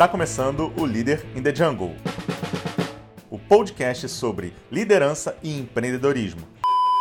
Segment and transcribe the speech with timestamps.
[0.00, 1.94] Está começando o Líder in the Jungle,
[3.28, 6.40] o podcast sobre liderança e empreendedorismo.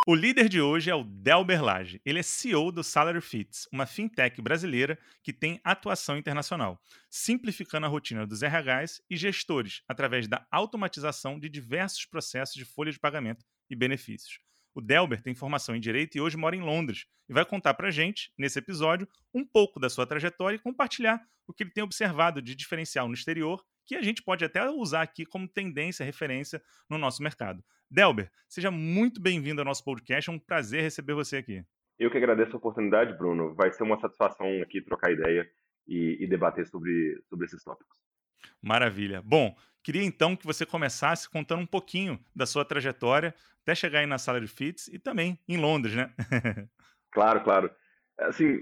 [0.06, 2.02] O líder de hoje é o Delber Lage.
[2.06, 6.78] Ele é CEO do Salary Fits, uma fintech brasileira que tem atuação internacional,
[7.10, 12.92] simplificando a rotina dos RHs e gestores através da automatização de diversos processos de folha
[12.92, 14.42] de pagamento e benefícios.
[14.74, 17.92] O Delber tem formação em Direito e hoje mora em Londres e vai contar para
[17.92, 22.42] gente, nesse episódio, um pouco da sua trajetória e compartilhar o que ele tem observado
[22.42, 26.98] de diferencial no exterior, que a gente pode até usar aqui como tendência, referência no
[26.98, 27.64] nosso mercado.
[27.90, 31.64] Delber, seja muito bem-vindo ao nosso podcast, é um prazer receber você aqui.
[31.98, 33.54] Eu que agradeço a oportunidade, Bruno.
[33.56, 35.50] Vai ser uma satisfação aqui trocar ideia
[35.88, 37.98] e, e debater sobre, sobre esses tópicos.
[38.62, 39.22] Maravilha.
[39.22, 44.06] Bom, queria então que você começasse contando um pouquinho da sua trajetória até chegar aí
[44.06, 46.12] na sala de fits e também em Londres, né?
[47.12, 47.72] claro, claro.
[48.18, 48.60] Assim,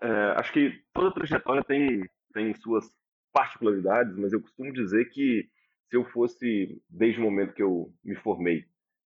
[0.00, 2.90] é, acho que toda trajetória tem, tem suas
[3.32, 5.48] particularidades, mas eu costumo dizer que
[5.88, 8.64] se eu fosse, desde o momento que eu me formei,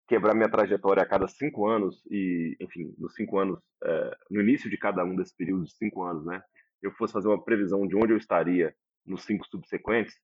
[0.08, 4.69] quebrar minha trajetória a cada cinco anos e, enfim, nos cinco anos, é, no início
[4.69, 6.42] de cada um desses períodos de cinco anos, né,
[6.82, 8.74] eu fosse fazer uma previsão de onde eu estaria
[9.06, 10.14] nos cinco subsequentes,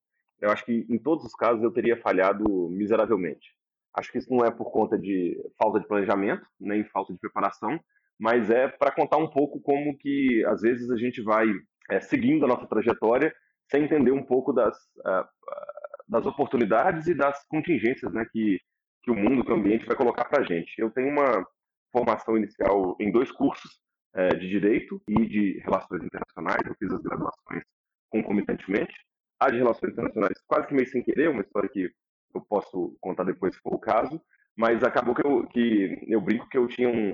[0.41, 3.55] eu acho que em todos os casos eu teria falhado miseravelmente.
[3.95, 7.81] Acho que isso não é por conta de falta de planejamento, nem falta de preparação,
[8.19, 11.47] mas é para contar um pouco como que às vezes a gente vai
[11.91, 13.35] é, seguindo a nossa trajetória
[13.70, 15.27] sem entender um pouco das, uh,
[16.09, 18.61] das oportunidades e das contingências né, que,
[19.03, 20.73] que o mundo, que o ambiente vai colocar para a gente.
[20.79, 21.47] Eu tenho uma
[21.92, 23.81] formação inicial em dois cursos
[24.15, 27.63] é, de Direito e de Relações Internacionais, eu fiz as graduações
[28.11, 28.95] concomitantemente.
[29.41, 31.91] A de Relações Internacionais quase que meio sem querer, uma história que
[32.34, 34.20] eu posso contar depois se for o caso,
[34.56, 37.12] mas acabou que eu, que eu brinco que eu tinha um,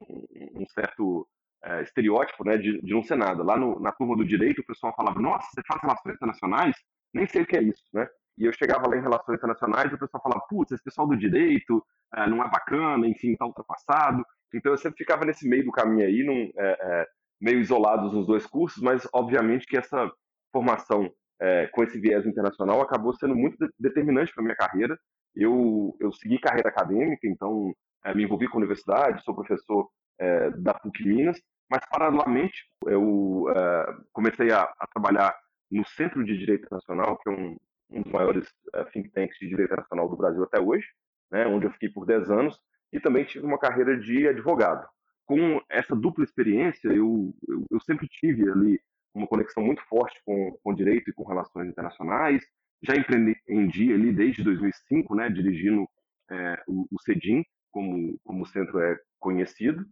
[0.54, 1.28] um certo
[1.62, 3.42] é, estereótipo né, de, de não ser nada.
[3.42, 6.76] Lá no, na turma do direito, o pessoal falava: Nossa, você faz relações internacionais?
[7.12, 8.08] Nem sei o que é isso, né?
[8.36, 11.16] E eu chegava lá em relações internacionais e o pessoal falava: Putz, esse pessoal do
[11.16, 11.84] direito
[12.14, 14.24] é, não é bacana, enfim, está ultrapassado.
[14.52, 17.06] Então eu sempre ficava nesse meio do caminho aí, num, é, é
[17.40, 20.10] meio isolados nos dois cursos, mas obviamente que essa
[20.54, 21.10] formação
[21.40, 24.96] é, com esse viés internacional acabou sendo muito determinante para minha carreira.
[25.34, 30.50] Eu, eu segui carreira acadêmica, então é, me envolvi com a universidade, sou professor é,
[30.50, 32.56] da PUC Minas, mas paralelamente
[32.86, 35.36] eu é, comecei a, a, trabalhar
[35.68, 37.56] no Centro de Direito Internacional, que é um,
[37.90, 40.86] um dos maiores é, think tanks de direito internacional do Brasil até hoje,
[41.32, 42.60] né, onde eu fiquei por 10 anos,
[42.92, 44.86] e também tive uma carreira de advogado.
[45.26, 48.78] Com essa dupla experiência, eu, eu, eu sempre tive ali
[49.14, 52.44] uma conexão muito forte com, com direito e com relações internacionais.
[52.82, 55.88] Já empreendi ali desde 2005, né, dirigindo
[56.30, 59.84] é, o, o CEDIM, como, como o centro é conhecido,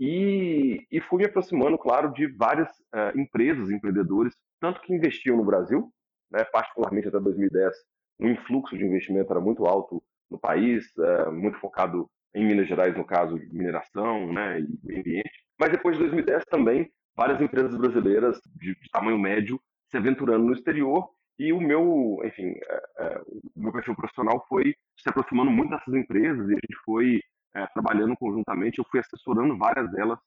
[0.00, 5.44] e, e fui me aproximando, claro, de várias uh, empresas, empreendedores, tanto que investiam no
[5.44, 5.92] Brasil,
[6.30, 7.74] né, particularmente até 2010,
[8.20, 12.96] o influxo de investimento era muito alto no país, uh, muito focado em Minas Gerais,
[12.96, 15.44] no caso mineração né, e ambiente.
[15.58, 20.52] Mas depois de 2010 também várias empresas brasileiras de, de tamanho médio se aventurando no
[20.52, 23.20] exterior e o meu, enfim, é, é,
[23.56, 27.20] o meu perfil profissional foi se aproximando muito dessas empresas e a gente foi
[27.54, 28.78] é, trabalhando conjuntamente.
[28.78, 30.18] Eu fui assessorando várias delas,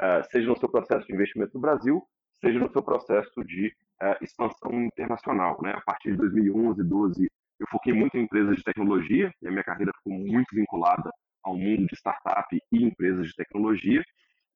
[0.00, 2.02] é, seja no seu processo de investimento no Brasil,
[2.40, 3.72] seja no seu processo de
[4.02, 5.56] é, expansão internacional.
[5.62, 5.72] Né?
[5.72, 9.64] A partir de 2011, 12, eu foquei muito em empresas de tecnologia e a minha
[9.64, 11.10] carreira ficou muito vinculada
[11.44, 14.02] ao mundo de startup e empresas de tecnologia.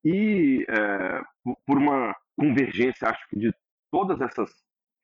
[0.04, 1.22] E é,
[1.66, 3.54] por uma convergência, acho que, de
[3.90, 4.50] todas essas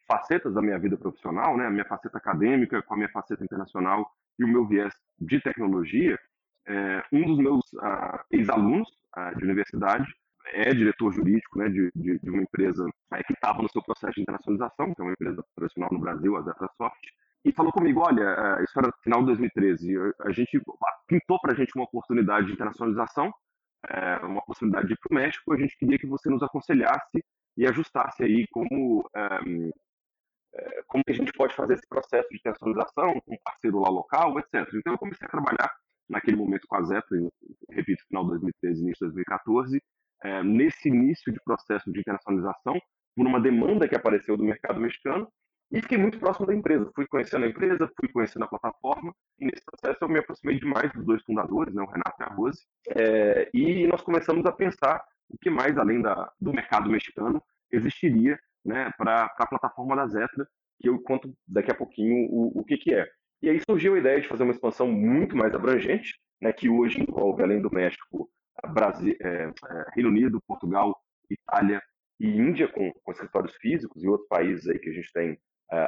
[0.07, 4.11] facetas da minha vida profissional, né, a minha faceta acadêmica com a minha faceta internacional
[4.39, 6.19] e o meu viés de tecnologia,
[6.67, 10.07] é, um dos meus uh, ex-alunos uh, de universidade
[10.53, 14.15] é diretor jurídico né, de, de, de uma empresa uh, que estava no seu processo
[14.15, 17.09] de internacionalização, que é uma empresa tradicional no Brasil, a Zetasoft,
[17.45, 20.61] e falou comigo, olha, isso era final de 2013, a gente
[21.09, 23.33] pintou para a gente uma oportunidade de internacionalização,
[23.89, 27.25] é, uma possibilidade de ir para o México, a gente queria que você nos aconselhasse
[27.57, 29.41] e ajustasse aí como, é,
[30.55, 34.39] é, como a gente pode fazer esse processo de internacionalização com um parceiro lá local,
[34.39, 34.69] etc.
[34.75, 35.73] Então eu comecei a trabalhar
[36.09, 37.09] naquele momento com a Zeta,
[37.71, 39.83] repito, final de 2013, início de 2014,
[40.23, 42.81] é, nesse início de processo de internacionalização,
[43.17, 45.29] por uma demanda que apareceu do mercado mexicano,
[45.71, 46.91] e fiquei muito próximo da empresa.
[46.95, 50.93] Fui conhecendo a empresa, fui conhecendo a plataforma, e nesse processo eu me aproximei demais
[50.93, 55.03] dos dois fundadores, né, o Renato e a Rose, é, e nós começamos a pensar
[55.29, 60.47] o que mais, além da, do mercado mexicano, existiria né, para a plataforma da Zetra,
[60.81, 63.09] que eu conto daqui a pouquinho o, o que, que é.
[63.43, 67.01] E aí surgiu a ideia de fazer uma expansão muito mais abrangente, né, que hoje
[67.01, 68.29] envolve, além do México,
[68.73, 70.95] Brasil, é, é, Reino Unido, Portugal,
[71.31, 71.81] Itália
[72.19, 75.39] e Índia, com, com escritórios físicos, e outros países aí que a gente tem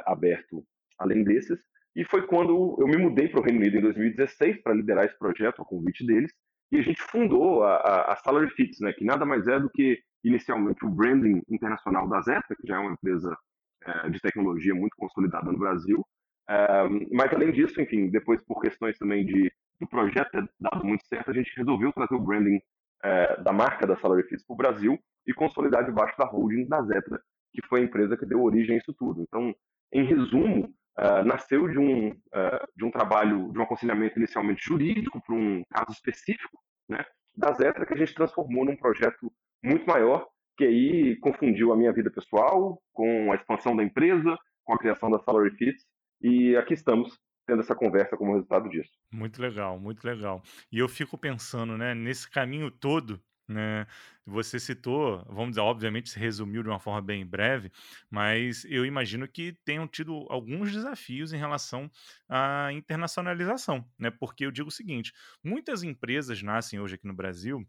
[0.05, 0.63] aberto
[0.97, 1.59] além desses.
[1.95, 5.17] E foi quando eu me mudei para o Reino Unido em 2016 para liderar esse
[5.17, 6.31] projeto, a convite deles,
[6.71, 9.69] e a gente fundou a, a, a Salary Fits, né, que nada mais é do
[9.69, 13.37] que inicialmente o branding internacional da Zeta, que já é uma empresa
[13.85, 16.03] é, de tecnologia muito consolidada no Brasil.
[16.49, 21.05] É, mas além disso, enfim, depois por questões também de do projeto ter dado muito
[21.07, 22.61] certo, a gente resolveu trazer o branding
[23.03, 24.97] é, da marca da Salary Fits para o Brasil
[25.27, 27.21] e consolidar debaixo da holding da Zetra,
[27.53, 29.21] que foi a empresa que deu origem a isso tudo.
[29.21, 29.53] Então,
[29.93, 30.65] em resumo,
[30.97, 35.63] uh, nasceu de um, uh, de um trabalho, de um aconselhamento inicialmente jurídico para um
[35.69, 36.59] caso específico
[36.89, 37.05] né,
[37.35, 39.31] da Zetra, que a gente transformou num projeto
[39.63, 44.73] muito maior, que aí confundiu a minha vida pessoal com a expansão da empresa, com
[44.73, 45.85] a criação da Salary Fits,
[46.21, 48.91] e aqui estamos tendo essa conversa como resultado disso.
[49.11, 50.41] Muito legal, muito legal.
[50.71, 53.21] E eu fico pensando, né, nesse caminho todo
[53.53, 53.87] né?
[54.25, 57.71] Você citou, vamos dizer, obviamente se resumiu de uma forma bem breve,
[58.09, 61.89] mas eu imagino que tenham tido alguns desafios em relação
[62.27, 64.09] à internacionalização, né?
[64.11, 65.13] Porque eu digo o seguinte:
[65.43, 67.67] muitas empresas nascem hoje aqui no Brasil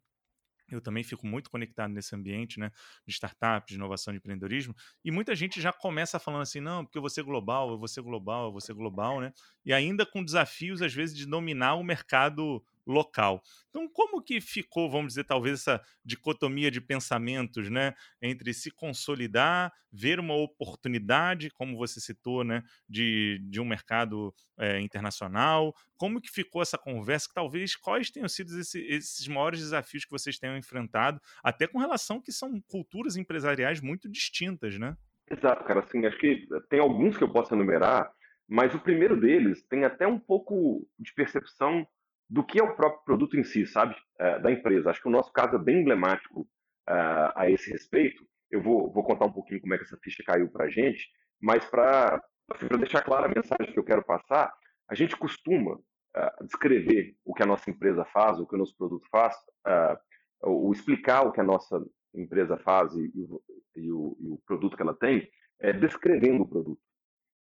[0.71, 2.71] eu também fico muito conectado nesse ambiente, né,
[3.07, 6.99] de startups, de inovação, de empreendedorismo, e muita gente já começa falando assim, não, porque
[6.99, 9.33] eu vou ser global, eu vou ser global, eu vou ser global, né,
[9.65, 13.43] e ainda com desafios, às vezes, de dominar o mercado local.
[13.71, 19.73] Então, como que ficou, vamos dizer, talvez essa dicotomia de pensamentos, né, entre se consolidar,
[19.93, 25.75] ver uma oportunidade, como você citou, né, de, de um mercado é, internacional?
[25.97, 27.29] Como que ficou essa conversa?
[27.29, 31.79] Que talvez quais tenham sido esse, esses maiores desafios que vocês tenham enfrentado, até com
[31.79, 34.97] relação que são culturas empresariais muito distintas, né?
[35.31, 35.81] Exato, cara.
[35.81, 38.13] Assim, acho que tem alguns que eu posso enumerar,
[38.47, 41.87] mas o primeiro deles tem até um pouco de percepção
[42.29, 44.91] do que é o próprio produto em si, sabe, é, da empresa.
[44.91, 46.49] Acho que o nosso caso é bem emblemático
[46.89, 46.93] é,
[47.35, 48.25] a esse respeito.
[48.51, 51.09] Eu vou, vou contar um pouquinho como é que essa ficha caiu para a gente,
[51.41, 52.23] mas para
[52.53, 54.53] assim, deixar clara a mensagem que eu quero passar,
[54.89, 58.77] a gente costuma uh, descrever o que a nossa empresa faz, o que o nosso
[58.77, 59.35] produto faz,
[59.67, 59.99] uh,
[60.43, 61.83] ou explicar o que a nossa
[62.15, 63.43] empresa faz e, e, o,
[63.77, 65.29] e, o, e o, produto que ela tem,
[65.61, 66.81] é descrevendo o produto.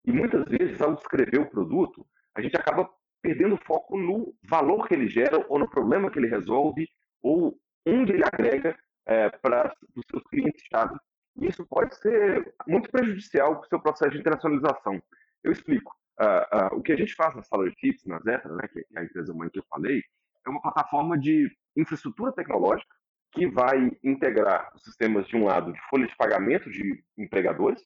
[0.06, 2.06] E muitas vezes, ao descrever o produto,
[2.36, 2.90] a gente acaba
[3.22, 6.88] perdendo foco no valor que ele gera ou no problema que ele resolve
[7.22, 10.96] ou onde ele agrega é, para os seus clientes-chave.
[11.40, 15.02] Isso pode ser muito prejudicial para o seu processo de internacionalização.
[15.44, 15.96] Eu explico.
[16.20, 19.00] Uh, uh, o que a gente faz na Salary Fits, na Zetra, né, que é
[19.00, 20.04] a empresa mãe que eu falei,
[20.46, 22.96] é uma plataforma de infraestrutura tecnológica
[23.32, 27.82] que vai integrar os sistemas, de um lado, de folha de pagamento de empregadores,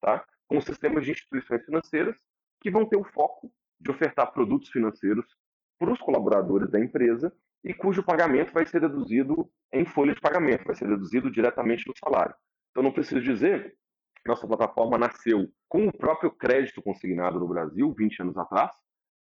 [0.00, 2.16] tá, com sistemas de instituições financeiras
[2.60, 3.50] que vão ter o foco
[3.82, 5.26] de ofertar produtos financeiros
[5.78, 7.32] para os colaboradores da empresa
[7.64, 11.92] e cujo pagamento vai ser deduzido em folha de pagamento, vai ser deduzido diretamente do
[11.98, 12.34] salário.
[12.70, 13.76] Então, não preciso dizer,
[14.26, 18.70] nossa plataforma nasceu com o próprio crédito consignado no Brasil, 20 anos atrás,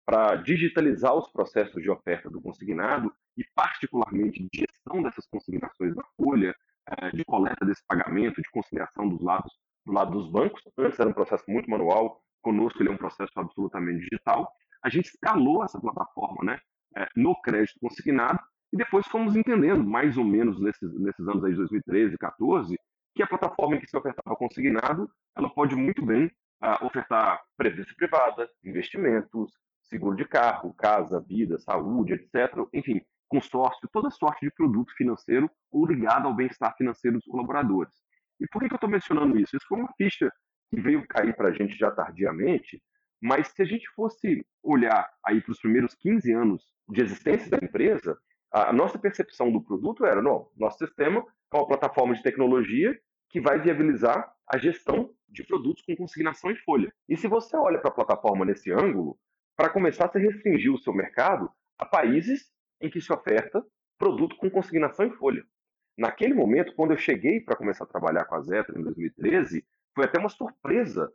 [0.05, 6.55] para digitalizar os processos de oferta do consignado e, particularmente, gestão dessas consignações na folha,
[6.87, 9.53] eh, de coleta desse pagamento, de conciliação dos lados,
[9.85, 10.61] do lado dos bancos.
[10.77, 14.51] Antes era um processo muito manual, conosco ele é um processo absolutamente digital.
[14.83, 16.59] A gente escalou essa plataforma né,
[16.97, 18.39] é, no crédito consignado
[18.73, 22.77] e depois fomos entendendo, mais ou menos nesses, nesses anos aí de 2013, 2014,
[23.13, 26.25] que a plataforma em que se ofertava consignado, ela pode muito bem
[26.63, 29.51] uh, ofertar previdência privada, investimentos,
[29.81, 32.65] seguro de carro, casa, vida, saúde, etc.
[32.73, 37.93] Enfim, consórcio, toda sorte de produto financeiro ou ligado ao bem-estar financeiro dos colaboradores.
[38.39, 39.55] E por que, que eu estou mencionando isso?
[39.55, 40.31] Isso foi uma ficha
[40.71, 42.81] que veio cair para a gente já tardiamente,
[43.21, 47.57] mas se a gente fosse olhar aí para os primeiros 15 anos de existência da
[47.63, 48.17] empresa,
[48.49, 51.23] a nossa percepção do produto era, não, nosso sistema
[51.53, 52.97] é uma plataforma de tecnologia
[53.29, 56.91] que vai viabilizar a gestão de produtos com consignação em folha.
[57.07, 59.17] E se você olha para a plataforma nesse ângulo,
[59.55, 62.51] para começar, você restringir o seu mercado a países
[62.81, 63.63] em que se oferta
[63.97, 65.45] produto com consignação em folha.
[65.97, 69.63] Naquele momento, quando eu cheguei para começar a trabalhar com a Zeta em 2013,
[69.95, 71.11] foi até uma surpresa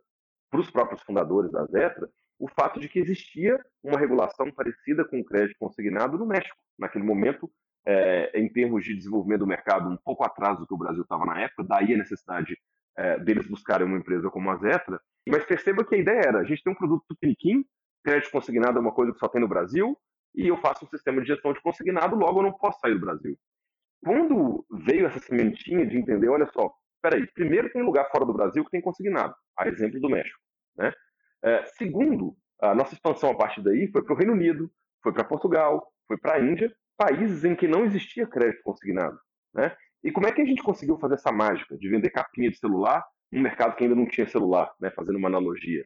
[0.49, 5.19] para os próprios fundadores da Zetra o fato de que existia uma regulação parecida com
[5.19, 6.55] o crédito consignado no México.
[6.77, 7.51] Naquele momento,
[7.85, 11.25] é, em termos de desenvolvimento do mercado, um pouco atrás do que o Brasil estava
[11.25, 12.57] na época, daí a necessidade
[12.95, 14.99] é, deles buscarem uma empresa como a Zetra.
[15.27, 17.65] Mas perceba que a ideia era: a gente tem um produto pequenininho,
[18.03, 19.97] crédito consignado é uma coisa que só tem no Brasil,
[20.35, 23.01] e eu faço um sistema de gestão de consignado, logo eu não posso sair do
[23.01, 23.37] Brasil.
[24.03, 28.63] Quando veio essa sementinha de entender, olha só, peraí, primeiro tem lugar fora do Brasil
[28.63, 30.39] que tem consignado, a exemplo do México.
[30.75, 30.93] Né?
[31.43, 34.71] É, segundo, a nossa expansão a partir daí foi para o Reino Unido,
[35.03, 39.19] foi para Portugal, foi para a Índia, países em que não existia crédito consignado.
[39.53, 39.75] Né?
[40.03, 43.05] E como é que a gente conseguiu fazer essa mágica de vender capinha de celular
[43.31, 44.89] num mercado que ainda não tinha celular, né?
[44.91, 45.85] fazendo uma analogia?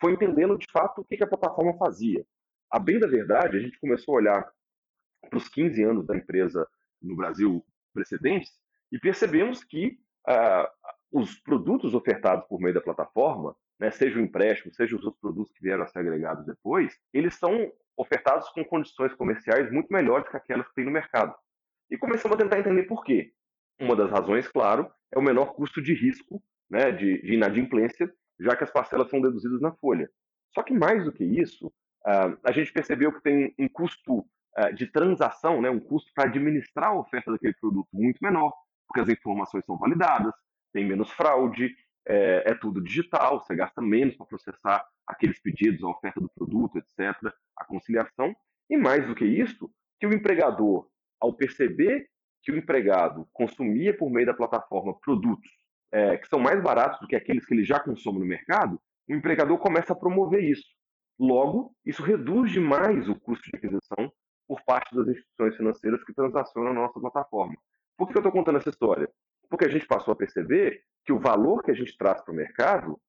[0.00, 2.24] foi entendendo de fato o que, que a plataforma fazia.
[2.70, 4.52] A bem da verdade, a gente começou a olhar
[5.28, 6.66] para os 15 anos da empresa
[7.00, 8.52] no Brasil precedentes
[8.92, 10.70] e percebemos que ah,
[11.12, 15.52] os produtos ofertados por meio da plataforma, né, seja o empréstimo, seja os outros produtos
[15.52, 20.36] que vieram a ser agregados depois, eles são ofertados com condições comerciais muito melhores que
[20.36, 21.34] aquelas que tem no mercado.
[21.90, 23.32] E começamos a tentar entender por quê.
[23.80, 28.56] Uma das razões, claro, é o menor custo de risco né, de, de inadimplência, já
[28.56, 30.10] que as parcelas são deduzidas na folha.
[30.54, 31.72] Só que mais do que isso,
[32.44, 36.90] a gente percebeu que tem um custo uh, de transação, né, um custo para administrar
[36.90, 38.52] a oferta daquele produto muito menor,
[38.86, 40.32] porque as informações são validadas,
[40.72, 41.74] tem menos fraude,
[42.06, 46.78] é, é tudo digital, você gasta menos para processar aqueles pedidos, a oferta do produto,
[46.78, 47.16] etc.,
[47.56, 48.34] a conciliação.
[48.70, 50.88] E mais do que isso, que o empregador,
[51.20, 52.08] ao perceber
[52.42, 55.50] que o empregado consumia por meio da plataforma produtos
[55.92, 59.14] é, que são mais baratos do que aqueles que ele já consome no mercado, o
[59.14, 60.66] empregador começa a promover isso.
[61.18, 64.12] Logo, isso reduz demais o custo de aquisição
[64.46, 67.56] por parte das instituições financeiras que transacionam na nossa plataforma.
[67.96, 69.08] Por que eu estou contando essa história?
[69.48, 72.36] Porque a gente passou a perceber que o valor que a gente traz para o
[72.36, 73.00] mercado,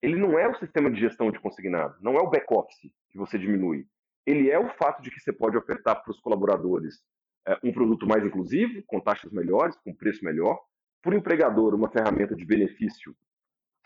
[0.00, 3.38] ele não é o sistema de gestão de consignado, não é o back-office que você
[3.38, 3.86] diminui.
[4.24, 7.02] Ele é o fato de que você pode ofertar para os colaboradores
[7.46, 10.58] é, um produto mais inclusivo, com taxas melhores, com preço melhor,
[11.02, 13.16] para o empregador uma ferramenta de benefício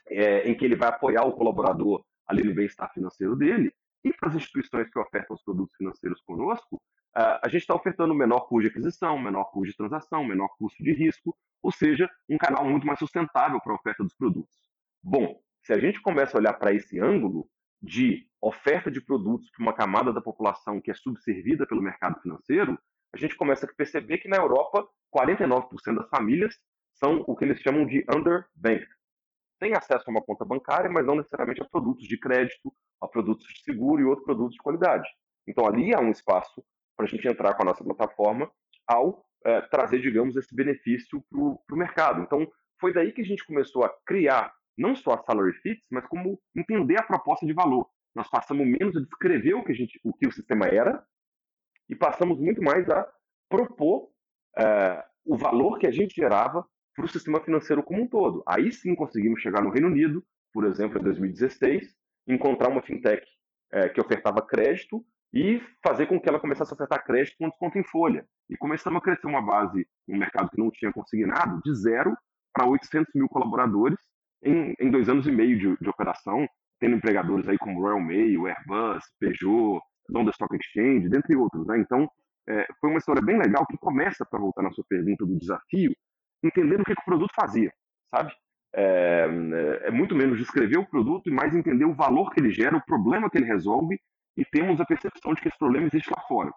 [0.07, 4.29] é, em que ele vai apoiar o colaborador ali no bem-estar financeiro dele, e para
[4.29, 6.81] as instituições que ofertam os produtos financeiros conosco,
[7.15, 10.93] a gente está ofertando menor custo de aquisição, menor custo de transação, menor custo de
[10.93, 14.55] risco, ou seja, um canal muito mais sustentável para a oferta dos produtos.
[15.03, 17.49] Bom, se a gente começa a olhar para esse ângulo
[17.81, 22.79] de oferta de produtos para uma camada da população que é subservida pelo mercado financeiro,
[23.15, 26.59] a gente começa a perceber que na Europa, 49% das famílias
[26.95, 28.89] são o que eles chamam de underbanked.
[29.61, 33.47] Tem acesso a uma conta bancária, mas não necessariamente a produtos de crédito, a produtos
[33.47, 35.09] de seguro e outros produtos de qualidade.
[35.47, 36.65] Então ali há um espaço
[36.97, 38.51] para a gente entrar com a nossa plataforma
[38.87, 42.23] ao é, trazer, digamos, esse benefício para o mercado.
[42.23, 46.07] Então foi daí que a gente começou a criar não só a Salary Fits, mas
[46.07, 47.89] como entender a proposta de valor.
[48.15, 51.05] Nós passamos menos a descrever o que, a gente, o, que o sistema era
[51.89, 53.07] e passamos muito mais a
[53.49, 54.11] propor
[54.57, 58.43] é, o valor que a gente gerava para o sistema financeiro como um todo.
[58.47, 61.95] Aí sim conseguimos chegar no Reino Unido, por exemplo, em 2016,
[62.29, 63.27] encontrar uma fintech
[63.73, 65.05] é, que ofertava crédito
[65.35, 68.25] e fazer com que ela começasse a ofertar crédito com desconto em folha.
[68.49, 72.17] E começamos a crescer uma base, um mercado que não tinha consignado, de zero
[72.53, 73.99] para 800 mil colaboradores
[74.45, 76.47] em, em, dois anos e meio de, de, operação,
[76.79, 81.67] tendo empregadores aí como Royal Mail, Airbus, Peugeot, London Stock Exchange, dentre outros.
[81.67, 81.81] Né?
[81.81, 82.09] Então,
[82.49, 85.93] é, foi uma história bem legal que começa, para voltar na sua pergunta do desafio,
[86.45, 87.73] entendendo o que, que o produto fazia,
[88.15, 88.33] sabe?
[88.77, 89.27] É,
[89.85, 92.85] é, muito menos descrever o produto e mais entender o valor que ele gera, o
[92.85, 93.99] problema que ele resolve
[94.37, 96.53] e temos a percepção de que esse problema existe lá fora.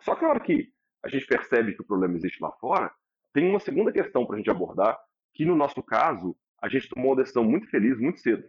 [0.00, 0.72] Só que na hora que
[1.04, 2.90] a gente percebe que o problema existe lá fora,
[3.32, 4.98] tem uma segunda questão para a gente abordar,
[5.34, 8.44] que no nosso caso, a gente tomou uma decisão muito feliz, muito cedo,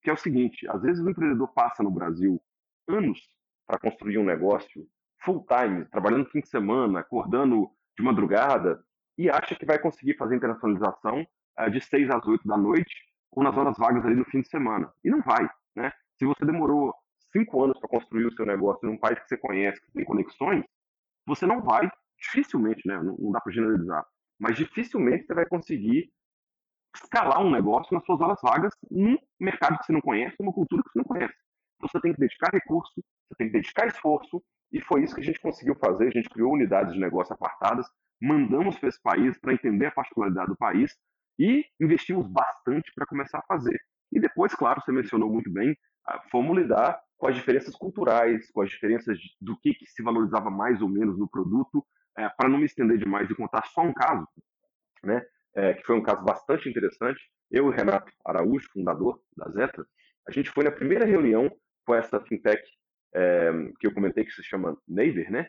[0.00, 2.40] que é o seguinte, às vezes o empreendedor passa no Brasil
[2.88, 3.20] anos
[3.66, 4.86] para construir um negócio
[5.24, 8.82] full time, trabalhando fim de semana, acordando de madrugada,
[9.16, 11.26] e acha que vai conseguir fazer internacionalização
[11.58, 12.94] uh, de 6 às 8 da noite
[13.30, 14.92] ou nas horas vagas ali no fim de semana.
[15.04, 15.92] E não vai, né?
[16.18, 16.94] Se você demorou
[17.32, 20.64] cinco anos para construir o seu negócio num país que você conhece, que tem conexões,
[21.26, 22.96] você não vai, dificilmente, né?
[23.02, 24.04] Não, não dá para generalizar,
[24.38, 26.10] mas dificilmente você vai conseguir
[26.94, 30.82] escalar um negócio nas suas horas vagas num mercado que você não conhece, numa cultura
[30.82, 31.34] que você não conhece.
[31.76, 34.42] Então você tem que dedicar recurso, você tem que dedicar esforço,
[34.72, 36.08] e foi isso que a gente conseguiu fazer.
[36.08, 37.86] A gente criou unidades de negócio apartadas,
[38.20, 40.94] mandamos para esse país para entender a particularidade do país
[41.38, 43.78] e investimos bastante para começar a fazer.
[44.12, 45.76] E depois, claro, você mencionou muito bem,
[46.30, 50.82] fomos lidar com as diferenças culturais, com as diferenças do que, que se valorizava mais
[50.82, 54.26] ou menos no produto, é, para não me estender demais e contar só um caso,
[55.02, 57.20] né, é, que foi um caso bastante interessante.
[57.50, 59.86] Eu e Renato Araújo, fundador da Zeta,
[60.26, 61.50] a gente foi na primeira reunião
[61.86, 62.62] com essa fintech
[63.14, 65.48] é, que eu comentei que se chama Naver, né,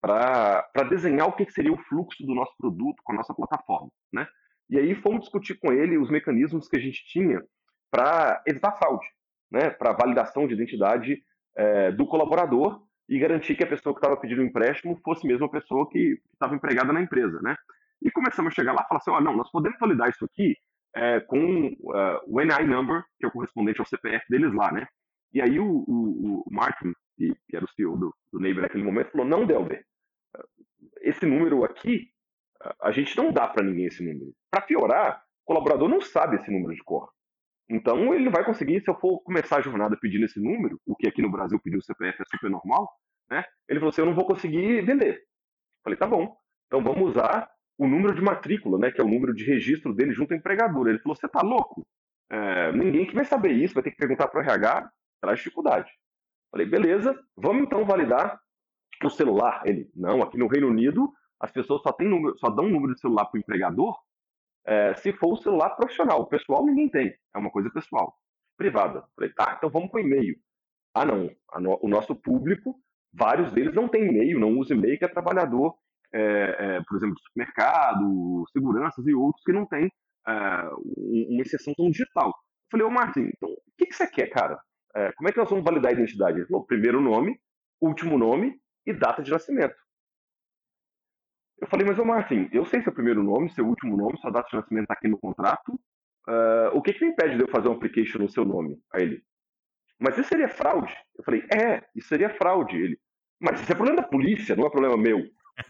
[0.00, 4.26] para desenhar o que seria o fluxo do nosso produto com a nossa plataforma, né?
[4.68, 7.42] E aí fomos discutir com ele os mecanismos que a gente tinha
[7.90, 9.06] para evitar fraude,
[9.50, 9.70] né?
[9.70, 11.22] Para validação de identidade
[11.56, 15.46] é, do colaborador e garantir que a pessoa que estava pedindo o empréstimo fosse mesmo
[15.46, 17.56] a pessoa que estava empregada na empresa, né?
[18.02, 20.56] E começamos a chegar lá e falar assim, oh, não, nós podemos validar isso aqui
[20.94, 24.86] é, com uh, o NI number, que é o correspondente ao CPF deles lá, né?
[25.32, 29.10] E aí o, o, o Martin, que, era o CEO do, do Neighbor naquele momento,
[29.10, 29.84] falou, não, Delber,
[31.00, 32.08] esse número aqui,
[32.80, 34.32] a gente não dá para ninguém esse número.
[34.50, 37.10] Para piorar, o colaborador não sabe esse número de cor.
[37.68, 41.08] Então ele vai conseguir, se eu for começar a jornada pedindo esse número, o que
[41.08, 42.90] aqui no Brasil pedir o CPF é super normal,
[43.30, 43.44] né?
[43.68, 45.22] Ele falou assim, eu não vou conseguir vender.
[45.82, 46.36] Falei, tá bom.
[46.66, 48.90] Então vamos usar o número de matrícula, né?
[48.90, 50.88] Que é o número de registro dele junto ao empregador.
[50.88, 51.86] Ele falou, você tá louco?
[52.30, 54.90] É, ninguém que vai saber isso, vai ter que perguntar para o RH,
[55.20, 55.90] traz dificuldade.
[56.50, 58.38] Falei, beleza, vamos então validar
[59.02, 59.62] o celular.
[59.64, 63.00] Ele, não, aqui no Reino Unido as pessoas só, tem número, só dão número de
[63.00, 63.96] celular para o empregador
[64.66, 66.26] é, se for o celular profissional.
[66.26, 68.14] Pessoal ninguém tem, é uma coisa pessoal,
[68.56, 69.04] privada.
[69.14, 70.36] Falei, tá, então vamos com e-mail.
[70.94, 71.28] Ah, não,
[71.82, 72.76] o nosso público,
[73.12, 75.74] vários deles não tem e-mail, não usa e-mail, que é trabalhador,
[76.12, 76.20] é,
[76.58, 79.90] é, por exemplo, supermercado, seguranças e outros que não tem
[80.26, 80.32] é,
[80.96, 82.32] uma exceção tão digital.
[82.70, 84.58] Falei, ô Martin, então, o que, que você quer, cara?
[84.94, 86.38] É, como é que nós vamos validar a identidade?
[86.38, 87.36] Ele falou, primeiro nome,
[87.80, 88.56] último nome
[88.86, 89.74] e data de nascimento.
[91.60, 94.48] Eu falei, mas ô Martin, eu sei seu primeiro nome, seu último nome, sua data
[94.50, 95.72] de nascimento está aqui no contrato.
[96.26, 98.78] Uh, o que, que me impede de eu fazer um application no seu nome?
[98.92, 99.22] A ele.
[99.98, 100.92] Mas isso seria fraude?
[101.16, 102.76] Eu falei, é, isso seria fraude.
[102.76, 102.98] Ele.
[103.40, 105.22] Mas isso é problema da polícia, não é problema meu.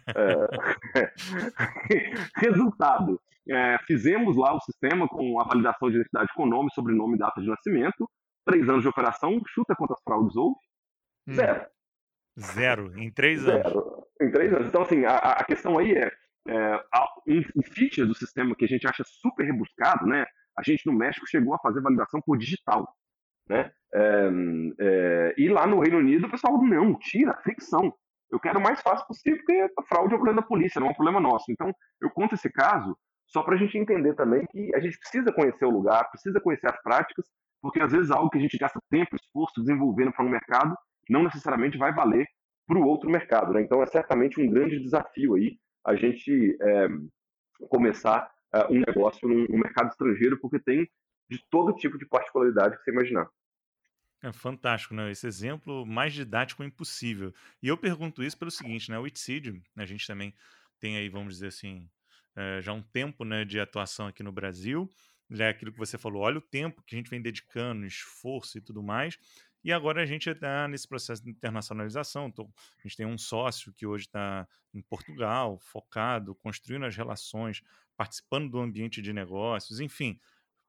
[2.37, 7.19] Resultado: é, fizemos lá o sistema com a validação de identidade com nome, sobrenome e
[7.19, 8.09] data de nascimento.
[8.47, 10.59] Três anos de operação, chuta quantas fraudes houve?
[11.29, 11.35] Hum.
[11.35, 11.67] Zero.
[12.39, 13.69] Zero, em três Zero.
[13.69, 14.04] anos.
[14.21, 14.69] Em três anos.
[14.69, 16.11] Então, assim, a, a questão aí é,
[16.49, 16.77] é
[17.27, 20.25] um, um feature do sistema que a gente acha super rebuscado, né?
[20.57, 22.89] A gente no México chegou a fazer validação por digital,
[23.49, 23.73] né?
[23.93, 24.31] É,
[24.81, 27.93] é, e lá no Reino Unido o pessoal não, tira, fricção.
[28.31, 30.89] Eu quero o mais fácil possível, porque a fraude é um problema da polícia, não
[30.89, 31.45] é um problema nosso.
[31.51, 35.33] Então, eu conto esse caso só para a gente entender também que a gente precisa
[35.33, 37.27] conhecer o lugar, precisa conhecer as práticas,
[37.61, 40.77] porque às vezes algo que a gente gasta tempo, esforço desenvolvendo para um mercado
[41.09, 42.27] não necessariamente vai valer
[42.67, 43.53] para o outro mercado.
[43.53, 43.63] Né?
[43.63, 46.89] Então é certamente um grande desafio aí a gente é,
[47.69, 50.89] começar é, um negócio no, no, mercado estrangeiro, porque tem
[51.29, 53.29] de todo tipo de particularidade que você imaginar.
[54.23, 55.11] É fantástico, né?
[55.11, 57.35] Esse exemplo mais didático impossível.
[57.63, 58.99] E eu pergunto isso pelo seguinte, né?
[58.99, 60.35] O Itseed, a gente também
[60.81, 61.87] tem aí, vamos dizer assim,
[62.35, 64.89] é, já um tempo né, de atuação aqui no Brasil.
[65.39, 68.61] É aquilo que você falou, olha o tempo que a gente vem dedicando, esforço e
[68.61, 69.19] tudo mais.
[69.65, 72.29] E agora a gente está nesse processo de internacionalização.
[72.29, 77.63] Então, a gente tem um sócio que hoje está em Portugal, focado, construindo as relações,
[77.97, 80.21] participando do ambiente de negócios, enfim,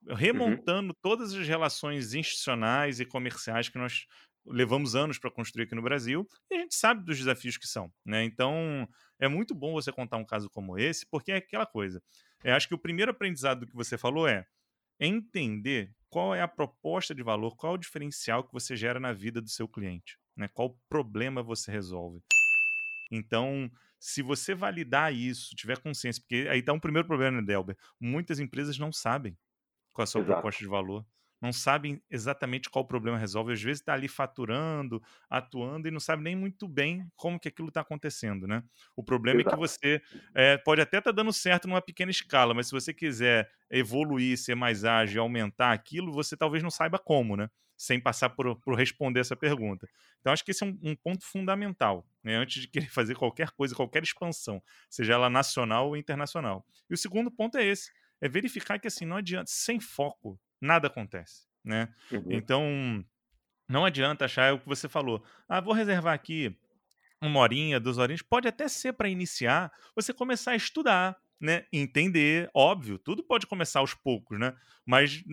[0.07, 0.15] uhum.
[0.15, 0.99] remontando uhum.
[1.01, 4.07] todas as relações institucionais e comerciais que nós
[4.45, 7.91] levamos anos para construir aqui no Brasil e a gente sabe dos desafios que são,
[8.05, 8.23] né?
[8.23, 8.87] Então
[9.19, 12.01] é muito bom você contar um caso como esse, porque é aquela coisa.
[12.43, 14.45] Eu acho que o primeiro aprendizado que você falou é
[14.99, 19.13] entender qual é a proposta de valor, qual é o diferencial que você gera na
[19.13, 20.47] vida do seu cliente, né?
[20.47, 22.21] Qual problema você resolve.
[23.11, 27.77] Então, se você validar isso, tiver consciência, porque aí está um primeiro problema, né, Delber?
[27.99, 29.37] Muitas empresas não sabem
[29.93, 30.23] qual é a sua Exato.
[30.23, 31.05] proposta de valor
[31.41, 33.53] não sabem exatamente qual problema resolve.
[33.53, 37.67] Às vezes está ali faturando, atuando e não sabe nem muito bem como que aquilo
[37.67, 38.63] está acontecendo, né?
[38.95, 39.49] O problema Exato.
[39.49, 40.01] é que você
[40.33, 44.37] é, pode até estar tá dando certo numa pequena escala, mas se você quiser evoluir,
[44.37, 47.49] ser mais ágil, aumentar aquilo, você talvez não saiba como, né?
[47.77, 49.87] Sem passar por, por responder essa pergunta.
[50.21, 52.35] Então, acho que esse é um, um ponto fundamental, né?
[52.37, 56.65] Antes de querer fazer qualquer coisa, qualquer expansão, seja ela nacional ou internacional.
[56.89, 60.87] E o segundo ponto é esse: é verificar que assim não adianta, sem foco, nada
[60.87, 61.93] acontece, né?
[62.11, 62.25] Uhum.
[62.29, 63.05] Então,
[63.67, 65.23] não adianta achar é o que você falou.
[65.47, 66.55] Ah, vou reservar aqui
[67.21, 68.21] uma horinha, duas horinhas.
[68.21, 71.65] Pode até ser para iniciar, você começar a estudar, né?
[71.71, 74.55] Entender, óbvio, tudo pode começar aos poucos, né?
[74.85, 75.23] Mas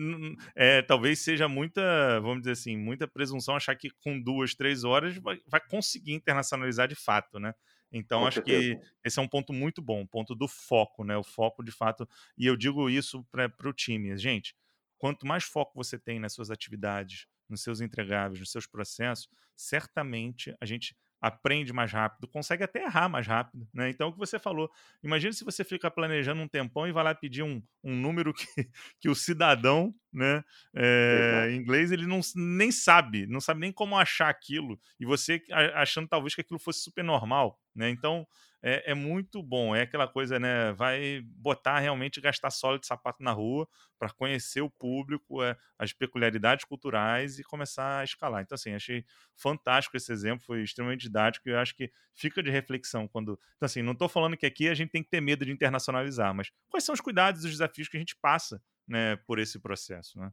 [0.55, 5.15] é, talvez seja muita, vamos dizer assim, muita presunção achar que com duas, três horas
[5.17, 7.53] vai, vai conseguir internacionalizar de fato, né?
[7.91, 11.15] Então, acho que esse é um ponto muito bom, um ponto do foco, né?
[11.15, 14.17] O foco, de fato, e eu digo isso para o time.
[14.17, 14.55] Gente,
[15.03, 20.55] quanto mais foco você tem nas suas atividades, nos seus entregáveis, nos seus processos, certamente
[20.61, 23.89] a gente aprende mais rápido, consegue até errar mais rápido, né?
[23.89, 24.71] Então, o que você falou,
[25.03, 28.45] imagine se você fica planejando um tempão e vai lá pedir um, um número que,
[28.97, 30.41] que o cidadão, né,
[30.73, 35.43] é, em inglês, ele não, nem sabe, não sabe nem como achar aquilo, e você
[35.75, 37.89] achando talvez que aquilo fosse super normal, né?
[37.89, 38.25] Então,
[38.65, 39.75] é, é, muito bom.
[39.75, 40.71] É aquela coisa, né?
[40.71, 43.67] Vai botar realmente gastar solo de sapato na rua
[43.99, 48.41] para conhecer o público, é, as peculiaridades culturais e começar a escalar.
[48.41, 49.03] Então, assim, achei
[49.35, 53.37] fantástico esse exemplo, foi extremamente didático e eu acho que fica de reflexão quando.
[53.57, 56.33] Então, assim, não estou falando que aqui a gente tem que ter medo de internacionalizar,
[56.33, 59.59] mas quais são os cuidados e os desafios que a gente passa né, por esse
[59.59, 60.31] processo, né?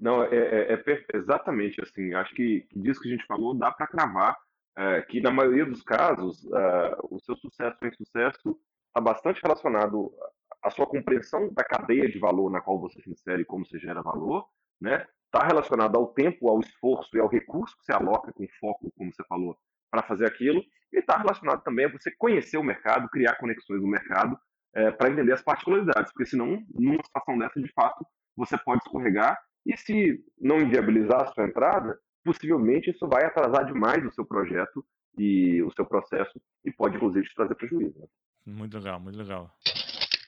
[0.00, 2.12] Não, é, é, é exatamente assim.
[2.12, 4.36] Acho que disso que a gente falou dá para cravar
[4.76, 8.58] é, que na maioria dos casos é, o seu sucesso ou insucesso
[8.88, 10.12] está bastante relacionado
[10.62, 13.78] à sua compreensão da cadeia de valor na qual você se insere e como você
[13.78, 14.46] gera valor,
[14.80, 15.06] né?
[15.26, 19.12] Está relacionado ao tempo, ao esforço e ao recurso que você aloca com foco, como
[19.12, 19.56] você falou,
[19.90, 23.88] para fazer aquilo, e está relacionado também a você conhecer o mercado, criar conexões no
[23.88, 24.38] mercado
[24.74, 28.04] é, para entender as particularidades, porque senão, numa situação dessa, de fato,
[28.36, 34.04] você pode escorregar e se não inviabilizar a sua entrada, possivelmente isso vai atrasar demais
[34.04, 34.84] o seu projeto
[35.16, 37.98] e o seu processo e pode, inclusive, te trazer prejuízo.
[37.98, 38.06] Né?
[38.46, 39.54] Muito legal, muito legal.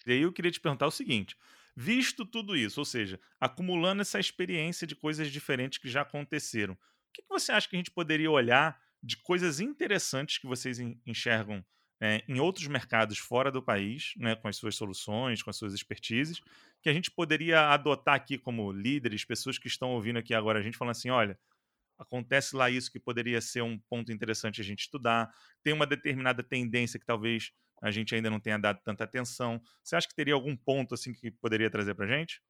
[0.07, 1.37] E aí eu queria te perguntar o seguinte:
[1.77, 6.79] visto tudo isso, ou seja, acumulando essa experiência de coisas diferentes que já aconteceram, o
[7.13, 11.65] que, você acha que a gente poderia olhar de coisas interessantes que vocês enxergam
[12.01, 15.75] é, em outros mercados fora do país, né, com as suas soluções, com as suas
[15.75, 16.41] expertises,
[16.83, 20.63] que a gente poderia adotar aqui como líderes, pessoas que estão ouvindo aqui agora a
[20.63, 21.39] gente falando assim, olha,
[21.99, 25.31] acontece lá isso que poderia ser um ponto interessante a gente estudar,
[25.63, 27.53] tem uma determinada tendência que talvez
[27.83, 29.61] a gente ainda não tenha dado tanta atenção.
[29.83, 32.41] Você acha que teria algum ponto assim que poderia trazer para gente?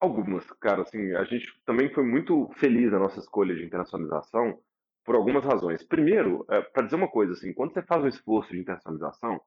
[0.00, 0.82] Algumas, cara.
[0.82, 4.58] Assim, a gente também foi muito feliz na nossa escolha de internacionalização
[5.04, 5.82] por algumas razões.
[5.82, 9.40] Primeiro, é, para dizer uma coisa, assim, quando você faz um esforço de internacionalização,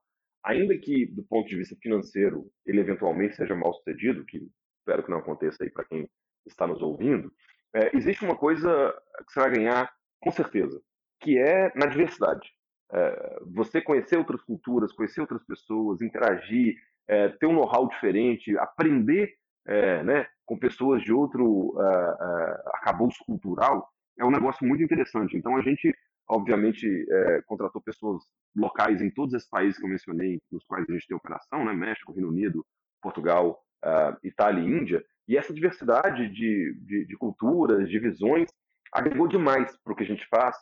[0.43, 4.47] ainda que do ponto de vista financeiro ele eventualmente seja mal sucedido, que
[4.79, 6.07] espero que não aconteça aí para quem
[6.45, 7.31] está nos ouvindo,
[7.77, 8.91] é, existe uma coisa
[9.25, 10.81] que você vai ganhar com certeza,
[11.21, 12.49] que é na diversidade.
[12.91, 16.75] É, você conhecer outras culturas, conhecer outras pessoas, interagir,
[17.07, 19.35] é, ter um know-how diferente, aprender
[19.67, 23.87] é, né, com pessoas de outro uh, uh, cultural,
[24.17, 25.35] é um negócio muito interessante.
[25.35, 25.93] Então a gente,
[26.27, 27.05] obviamente,
[27.45, 28.23] contratou pessoas
[28.55, 31.73] locais em todos esses países que eu mencionei, nos quais a gente tem operação, né,
[31.73, 32.65] México, Reino Unido,
[33.01, 38.49] Portugal, uh, Itália e Índia, e essa diversidade de, de, de culturas, de visões,
[38.93, 40.55] agregou demais para o que a gente faz,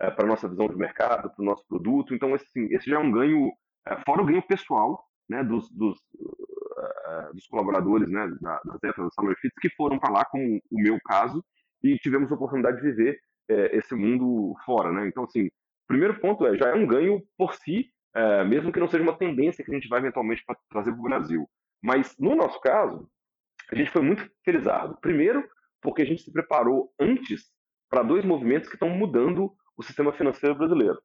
[0.00, 2.14] é, para a nossa visão de mercado, para o nosso produto.
[2.14, 3.50] Então, assim, esse já é um ganho,
[3.86, 9.04] é, fora o ganho pessoal né, dos, dos, uh, dos colaboradores né, da, das Etas
[9.04, 11.42] da Summer Fits, que foram para lá, como o meu caso,
[11.82, 13.18] e tivemos a oportunidade de viver
[13.72, 14.92] esse mundo fora.
[14.92, 15.08] Né?
[15.08, 15.50] Então, assim,
[15.88, 17.90] primeiro ponto é, já é um ganho por si,
[18.48, 21.48] mesmo que não seja uma tendência que a gente vai eventualmente trazer para o Brasil.
[21.82, 23.08] Mas, no nosso caso,
[23.70, 24.96] a gente foi muito felizardo.
[25.00, 25.48] Primeiro,
[25.80, 27.50] porque a gente se preparou antes
[27.88, 31.00] para dois movimentos que estão mudando o sistema financeiro brasileiro.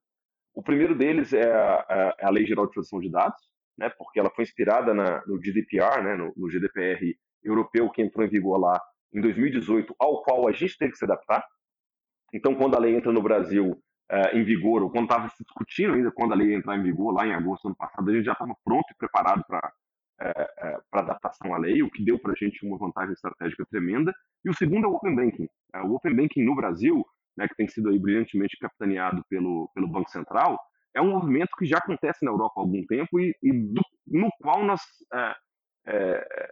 [0.54, 3.42] O primeiro deles é a, a, Lei Geral de Proteção de Dados,
[3.78, 8.26] né, porque ela foi inspirada na, no GDPR, né, no, no, GDPR europeu, que entrou
[8.26, 8.80] em vigor lá
[9.14, 11.46] em 2018, ao qual a gente teve que se adaptar.
[12.34, 15.94] Então, quando a lei entra no Brasil é, em vigor, ou quando estava se discutindo
[15.94, 18.26] ainda quando a lei entrar em vigor, lá em agosto do ano passado, a gente
[18.26, 19.85] já estava pronto e preparado para é, é,
[21.36, 24.14] adaptação à lei, o que deu para a gente uma vantagem estratégica tremenda.
[24.44, 25.48] E o segundo é o Open Banking.
[25.74, 27.06] É, o Open Banking no Brasil,
[27.38, 30.60] né, que tem sido aí brilhantemente capitaneado pelo, pelo Banco Central,
[30.96, 34.30] é um movimento que já acontece na Europa há algum tempo e, e do, no
[34.42, 34.82] qual nós,
[35.14, 35.36] é,
[35.88, 36.52] é,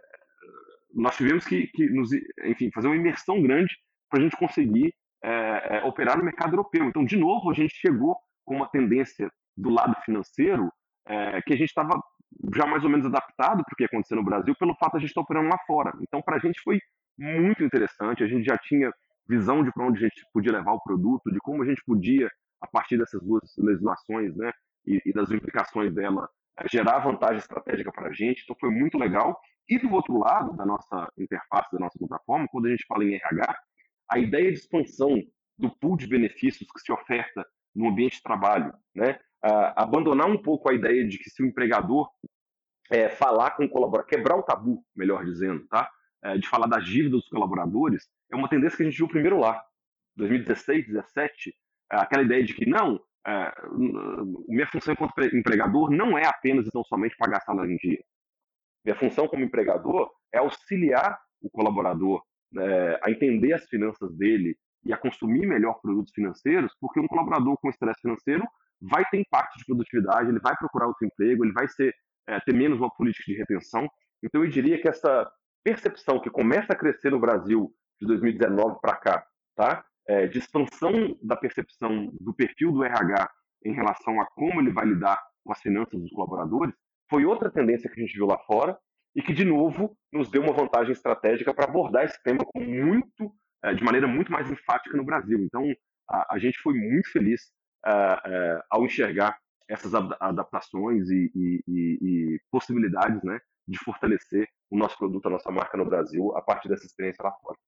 [0.94, 2.10] nós tivemos que, que nos,
[2.44, 3.74] enfim, fazer uma imersão grande
[4.10, 6.84] para a gente conseguir é, operar no mercado europeu.
[6.84, 10.70] Então, de novo, a gente chegou com uma tendência do lado financeiro
[11.46, 12.00] que a gente estava
[12.54, 15.00] já mais ou menos adaptado para o que aconteceu no Brasil, pelo fato de a
[15.00, 15.92] gente estar operando lá fora.
[16.00, 16.80] Então, para a gente foi
[17.18, 18.92] muito interessante, a gente já tinha
[19.28, 22.30] visão de para onde a gente podia levar o produto, de como a gente podia,
[22.60, 24.52] a partir dessas duas legislações né,
[24.86, 28.42] e, e das implicações dela, eh, gerar vantagem estratégica para a gente.
[28.42, 29.38] Então, foi muito legal.
[29.68, 33.14] E do outro lado da nossa interface, da nossa plataforma, quando a gente fala em
[33.14, 33.56] RH,
[34.10, 35.16] a ideia de expansão
[35.56, 39.18] do pool de benefícios que se oferta no ambiente de trabalho, né?
[39.76, 42.08] Abandonar um pouco a ideia de que se o empregador
[42.90, 45.90] é, falar com o colaborador, quebrar o tabu, melhor dizendo, tá?
[46.22, 49.38] É, de falar das dívidas dos colaboradores, é uma tendência que a gente viu primeiro
[49.38, 49.62] lá,
[50.16, 51.54] 2016, 2017,
[51.92, 53.52] é, aquela ideia de que não, é,
[54.48, 58.02] minha função enquanto empregador não é apenas e tão somente pagar salário em dia.
[58.84, 62.22] Minha função como empregador é auxiliar o colaborador
[62.56, 67.56] é, a entender as finanças dele e a consumir melhor produtos financeiros, porque um colaborador
[67.58, 68.44] com estresse financeiro
[68.80, 71.94] vai ter impacto de produtividade, ele vai procurar outro emprego, ele vai ser,
[72.28, 73.88] é, ter menos uma política de retenção.
[74.22, 75.30] Então, eu diria que essa
[75.64, 79.84] percepção que começa a crescer no Brasil de 2019 para cá, tá?
[80.06, 83.30] É, de expansão da percepção do perfil do RH
[83.64, 86.74] em relação a como ele vai lidar com as finanças dos colaboradores,
[87.08, 88.78] foi outra tendência que a gente viu lá fora
[89.16, 93.32] e que, de novo, nos deu uma vantagem estratégica para abordar esse tema com muito,
[93.62, 95.38] é, de maneira muito mais enfática no Brasil.
[95.40, 95.64] Então,
[96.10, 97.52] a, a gente foi muito feliz
[98.70, 105.30] ao enxergar essas adaptações e, e, e, possibilidades né, de fortalecer o nosso produto, a
[105.30, 107.58] nossa marca no Brasil, a partir dessa experiência lá fora.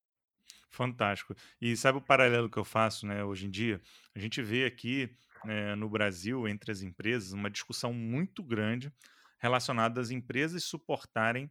[0.71, 1.35] Fantástico.
[1.61, 3.81] E sabe o paralelo que eu faço né, hoje em dia?
[4.15, 8.93] A gente vê aqui né, no Brasil, entre as empresas, uma discussão muito grande
[9.39, 11.51] relacionada às empresas suportarem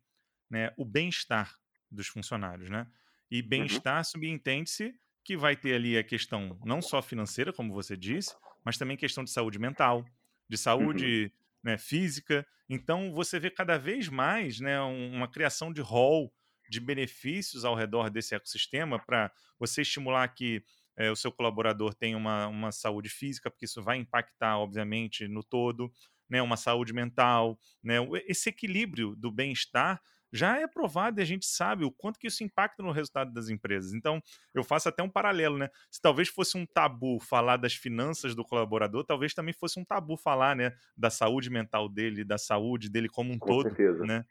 [0.49, 1.55] né, o bem-estar
[1.89, 2.69] dos funcionários.
[2.69, 2.85] Né?
[3.31, 3.47] E Uhum.
[3.47, 4.93] bem-estar subentende-se
[5.25, 8.35] que vai ter ali a questão não só financeira, como você disse,
[8.65, 10.05] mas também questão de saúde mental,
[10.49, 11.15] de Uhum.
[11.15, 11.33] saúde
[11.63, 12.47] né, física.
[12.69, 16.33] Então você vê cada vez mais né, um- uma criação de rol
[16.69, 20.63] de benefícios ao redor desse ecossistema para você estimular que
[20.97, 25.43] eh, o seu colaborador tenha uma, uma saúde física, porque isso vai impactar, obviamente, no
[25.43, 25.91] todo,
[26.29, 27.95] né, uma saúde mental, né,
[28.27, 30.01] esse equilíbrio do bem-estar
[30.35, 33.49] já é provado e a gente sabe o quanto que isso impacta no resultado das
[33.49, 33.93] empresas.
[33.93, 34.21] Então,
[34.53, 35.69] eu faço até um paralelo, né?
[35.89, 40.17] Se talvez fosse um tabu falar das finanças do colaborador, talvez também fosse um tabu
[40.17, 44.05] falar, né, da saúde mental dele, da saúde dele como um Com todo, certeza.
[44.05, 44.25] né?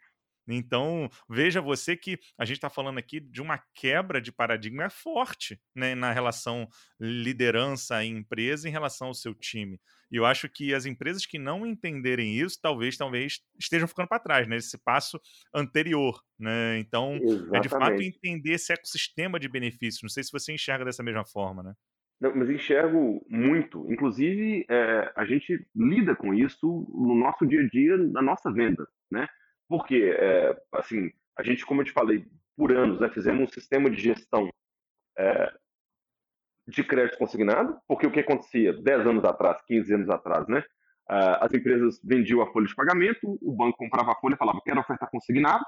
[0.47, 5.59] Então, veja você que a gente está falando aqui de uma quebra de paradigma forte
[5.75, 6.69] né, na relação
[7.01, 9.81] liderança e empresa em relação ao seu time.
[10.11, 14.21] E eu acho que as empresas que não entenderem isso, talvez, talvez estejam ficando para
[14.21, 14.57] trás, né?
[14.57, 15.19] Esse passo
[15.53, 16.79] anterior, né?
[16.79, 17.15] Então,
[17.53, 18.17] é de fato Exatamente.
[18.17, 20.03] entender esse ecossistema de benefícios.
[20.03, 21.75] Não sei se você enxerga dessa mesma forma, né?
[22.21, 23.91] Não, mas enxergo muito.
[23.93, 28.87] Inclusive, é, a gente lida com isso no nosso dia a dia, na nossa venda,
[29.11, 29.27] né?
[29.69, 32.25] Porque, é, assim, a gente, como eu te falei,
[32.57, 34.49] por anos, né, fizemos um sistema de gestão
[35.19, 35.53] é,
[36.67, 40.63] de crédito consignado, porque o que acontecia 10 anos atrás, 15 anos atrás, né?
[41.09, 44.81] Ah, as empresas vendiam a folha de pagamento, o banco comprava a folha falava, quero
[44.81, 45.65] ofertar consignado,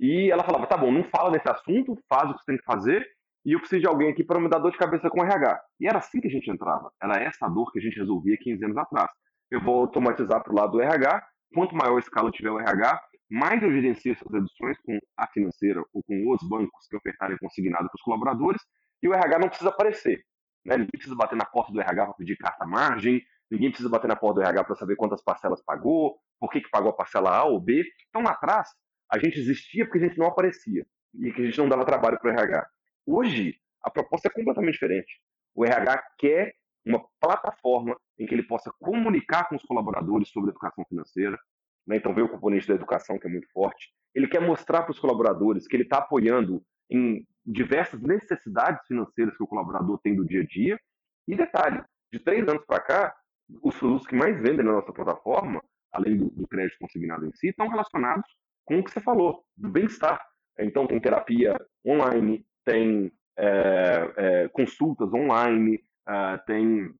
[0.00, 2.64] e ela falava, tá bom, não fala desse assunto, faz o que você tem que
[2.64, 3.06] fazer,
[3.44, 5.60] e eu preciso de alguém aqui para me dar dor de cabeça com RH.
[5.80, 6.92] E era assim que a gente entrava.
[7.02, 9.10] Era essa dor que a gente resolvia 15 anos atrás.
[9.50, 13.02] Eu vou automatizar para o lado do RH, quanto maior a escala tiver o RH,
[13.32, 17.86] mais eu gerencio essas reduções com a financeira ou com os bancos que ofertarem consignado
[17.88, 18.60] para os colaboradores,
[19.02, 20.22] e o RH não precisa aparecer.
[20.64, 20.76] Né?
[20.76, 24.16] Ninguém precisa bater na porta do RH para pedir carta margem, ninguém precisa bater na
[24.16, 27.44] porta do RH para saber quantas parcelas pagou, por que, que pagou a parcela A
[27.44, 27.82] ou B.
[28.10, 28.68] Então, lá atrás,
[29.10, 32.18] a gente existia porque a gente não aparecia e que a gente não dava trabalho
[32.18, 32.66] para o RH.
[33.06, 35.20] Hoje, a proposta é completamente diferente.
[35.54, 40.84] O RH quer uma plataforma em que ele possa comunicar com os colaboradores sobre educação
[40.88, 41.38] financeira.
[41.86, 41.96] Né?
[41.96, 43.92] Então, vê o componente da educação, que é muito forte.
[44.14, 49.42] Ele quer mostrar para os colaboradores que ele está apoiando em diversas necessidades financeiras que
[49.42, 50.78] o colaborador tem do dia a dia.
[51.26, 53.14] E detalhe, de três anos para cá,
[53.62, 57.48] os produtos que mais vendem na nossa plataforma, além do, do crédito consignado em si,
[57.48, 58.28] estão relacionados
[58.64, 60.20] com o que você falou, do bem-estar.
[60.58, 66.94] Então, tem terapia online, tem é, é, consultas online, é, tem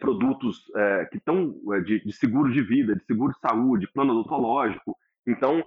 [0.00, 0.64] produtos
[1.10, 4.96] que estão de, de, seguro de vida, de seguro de saúde, plano odontológico.
[5.26, 5.64] Então,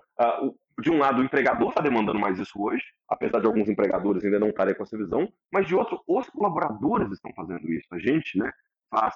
[0.79, 4.39] de um lado, o empregador está demandando mais isso hoje, apesar de alguns empregadores ainda
[4.39, 7.87] não estarem com essa visão, mas de outro, os colaboradores estão fazendo isso.
[7.91, 8.51] A gente, né,
[8.89, 9.15] faz,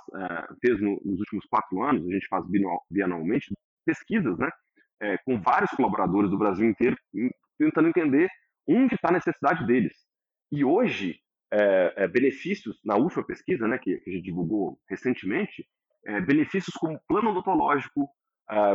[0.60, 2.44] fez no, nos últimos quatro anos, a gente faz
[2.90, 3.54] bianualmente
[3.86, 4.50] pesquisas, né,
[5.02, 6.96] é, com vários colaboradores do Brasil inteiro,
[7.58, 8.28] tentando entender
[8.68, 9.94] onde está a necessidade deles.
[10.52, 11.20] E hoje,
[11.54, 15.68] é, é, benefícios, na última pesquisa, né, que, que a gente divulgou recentemente,
[16.26, 18.10] benefícios como plano odontológico,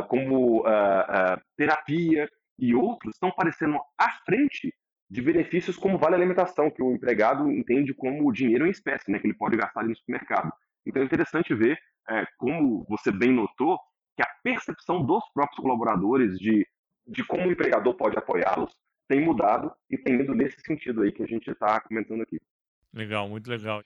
[0.07, 0.63] como
[1.57, 4.73] terapia e outros estão aparecendo à frente
[5.09, 9.27] de benefícios como vale alimentação, que o empregado entende como dinheiro em espécie, né, que
[9.27, 10.53] ele pode gastar ali no supermercado.
[10.85, 11.77] Então é interessante ver,
[12.37, 13.77] como você bem notou,
[14.15, 16.65] que a percepção dos próprios colaboradores de,
[17.05, 18.73] de como o empregador pode apoiá-los
[19.07, 22.39] tem mudado e tem ido nesse sentido aí que a gente está comentando aqui.
[22.97, 23.83] Legal, muito legal.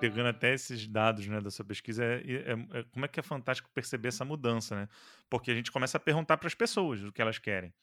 [0.00, 3.22] Pegando até esses dados né, da sua pesquisa, é, é, é, como é que é
[3.22, 4.88] fantástico perceber essa mudança, né?
[5.28, 7.74] Porque a gente começa a perguntar para as pessoas o que elas querem.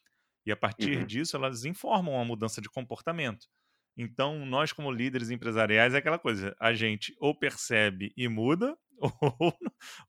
[0.46, 1.06] E a partir uhum.
[1.06, 3.48] disso, elas informam a mudança de comportamento.
[3.98, 8.76] Então, nós, como líderes empresariais, é aquela coisa: a gente ou percebe e muda,
[9.40, 9.58] ou,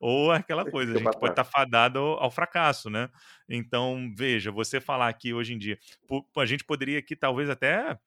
[0.00, 3.08] ou é aquela coisa, a gente pode estar fadado ao, ao fracasso, né?
[3.48, 5.78] Então, veja, você falar aqui hoje em dia,
[6.36, 7.98] a gente poderia aqui talvez até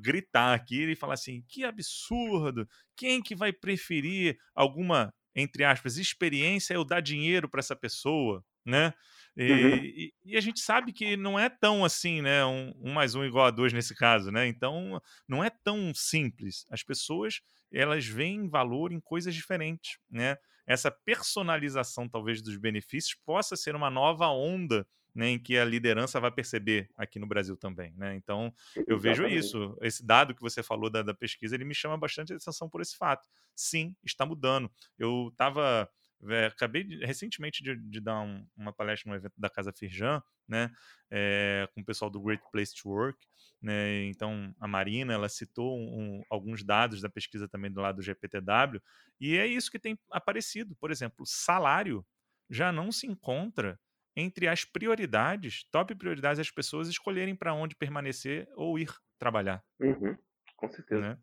[0.00, 2.68] gritar aqui e falar assim: que absurdo!
[2.96, 8.92] Quem que vai preferir alguma, entre aspas, experiência eu dar dinheiro para essa pessoa, né?
[9.36, 9.74] E, uhum.
[9.76, 12.44] e, e, a gente sabe que não é tão assim, né?
[12.44, 14.46] Um, um, mais um igual a dois nesse caso, né?
[14.46, 16.66] Então, não é tão simples.
[16.70, 17.40] As pessoas,
[17.72, 20.36] elas veem valor em coisas diferentes, né?
[20.66, 26.20] Essa personalização, talvez, dos benefícios possa ser uma nova onda né, em que a liderança
[26.20, 28.14] vai perceber aqui no Brasil também, né?
[28.14, 28.52] Então,
[28.86, 29.76] eu vejo isso.
[29.80, 32.96] Esse dado que você falou da, da pesquisa, ele me chama bastante atenção por esse
[32.96, 33.26] fato.
[33.54, 34.70] Sim, está mudando.
[34.98, 35.88] Eu estava
[36.28, 40.22] é, acabei de, recentemente de, de dar um, uma palestra no evento da Casa Firjan,
[40.46, 40.70] né,
[41.10, 43.18] é, com o pessoal do Great Place to Work,
[43.62, 48.02] né, então a Marina, ela citou um, alguns dados da pesquisa também do lado do
[48.02, 48.80] GPTW,
[49.20, 52.04] e é isso que tem aparecido, por exemplo, salário
[52.48, 53.78] já não se encontra
[54.16, 59.62] entre as prioridades, top prioridades das pessoas escolherem para onde permanecer ou ir trabalhar.
[59.78, 60.16] Uhum,
[60.56, 61.00] com certeza.
[61.00, 61.18] Né?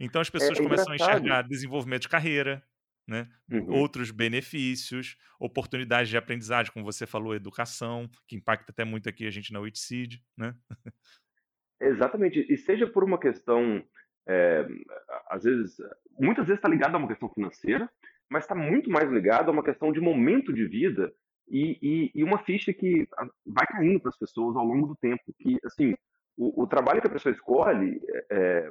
[0.00, 2.66] Então as pessoas é, é começam a enxergar desenvolvimento de carreira,
[3.06, 3.28] né?
[3.50, 3.70] Uhum.
[3.70, 9.30] outros benefícios, oportunidades de aprendizagem, como você falou, educação, que impacta até muito aqui a
[9.30, 10.54] gente na WITSEED, né?
[11.80, 13.84] Exatamente, e seja por uma questão,
[14.26, 14.66] é,
[15.28, 15.76] às vezes,
[16.18, 17.88] muitas vezes está ligado a uma questão financeira,
[18.28, 21.12] mas está muito mais ligado a uma questão de momento de vida
[21.48, 23.06] e, e, e uma ficha que
[23.44, 25.94] vai caindo para as pessoas ao longo do tempo, que, assim,
[26.36, 28.70] o, o trabalho que a pessoa escolhe é,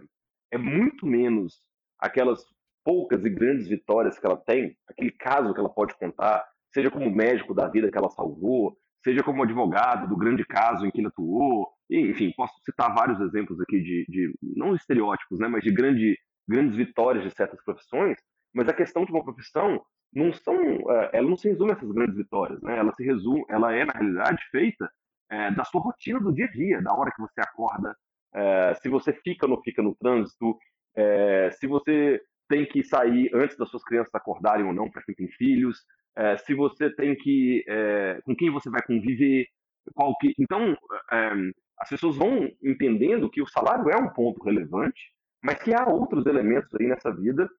[0.51, 1.63] é muito menos
[1.99, 2.45] aquelas
[2.85, 7.09] poucas e grandes vitórias que ela tem, aquele caso que ela pode contar, seja como
[7.09, 11.07] médico da vida que ela salvou, seja como advogado do grande caso em que ele
[11.07, 16.17] atuou, enfim, posso citar vários exemplos aqui de, de não estereótipos, né, mas de grande,
[16.47, 18.17] grandes vitórias de certas profissões,
[18.53, 19.81] mas a questão de uma profissão
[20.13, 22.77] não são, é, ela não se resume a essas grandes vitórias, né?
[22.77, 24.89] Ela se resume, ela é na realidade feita
[25.29, 27.93] é, da sua rotina do dia a dia, da hora que você acorda,
[28.33, 30.57] é, se você fica ou não fica no trânsito,
[30.95, 35.15] é, se você tem que sair antes das suas crianças acordarem ou não, para quem
[35.15, 35.83] tem filhos,
[36.15, 37.63] é, se você tem que.
[37.67, 39.47] É, com quem você vai conviver,
[39.93, 40.33] qual que.
[40.39, 40.77] Então,
[41.11, 41.31] é,
[41.79, 45.11] as pessoas vão entendendo que o salário é um ponto relevante,
[45.43, 47.49] mas que há outros elementos aí nessa vida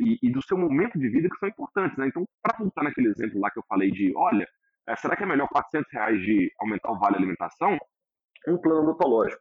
[0.00, 1.96] e, e, do seu momento de vida que são importantes.
[1.96, 2.08] Né?
[2.08, 4.48] Então, para voltar naquele exemplo lá que eu falei de, olha,
[4.96, 7.78] será que é melhor 400 reais de aumentar o vale alimentação?
[8.48, 9.40] Um plano odontológico.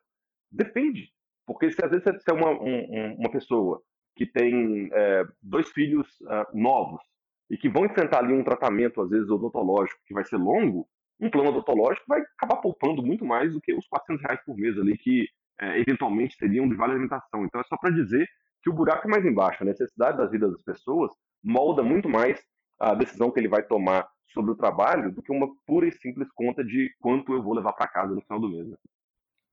[0.52, 1.10] Depende.
[1.48, 3.82] Porque se às vezes você é uma, um, uma pessoa
[4.20, 7.02] que tem é, dois filhos uh, novos
[7.50, 10.86] e que vão enfrentar ali um tratamento, às vezes, odontológico, que vai ser longo,
[11.22, 14.78] um plano odontológico vai acabar poupando muito mais do que os 400 reais por mês
[14.78, 15.26] ali que
[15.62, 17.46] é, eventualmente seriam de vale alimentação.
[17.46, 18.28] Então é só para dizer
[18.62, 19.64] que o buraco é mais embaixo.
[19.64, 22.42] A necessidade das vidas das pessoas molda muito mais
[22.78, 26.28] a decisão que ele vai tomar sobre o trabalho do que uma pura e simples
[26.34, 28.68] conta de quanto eu vou levar para casa no final do mês.
[28.68, 28.76] Né?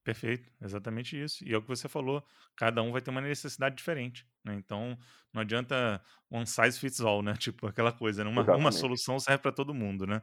[0.06, 1.44] Perfeito, exatamente isso.
[1.44, 4.54] E é o que você falou, cada um vai ter uma necessidade diferente, né?
[4.54, 4.96] Então,
[5.34, 7.34] não adianta one size fits all, né?
[7.42, 8.30] Tipo, aquela coisa, né?
[8.30, 10.22] uma, uma solução serve para todo mundo, né?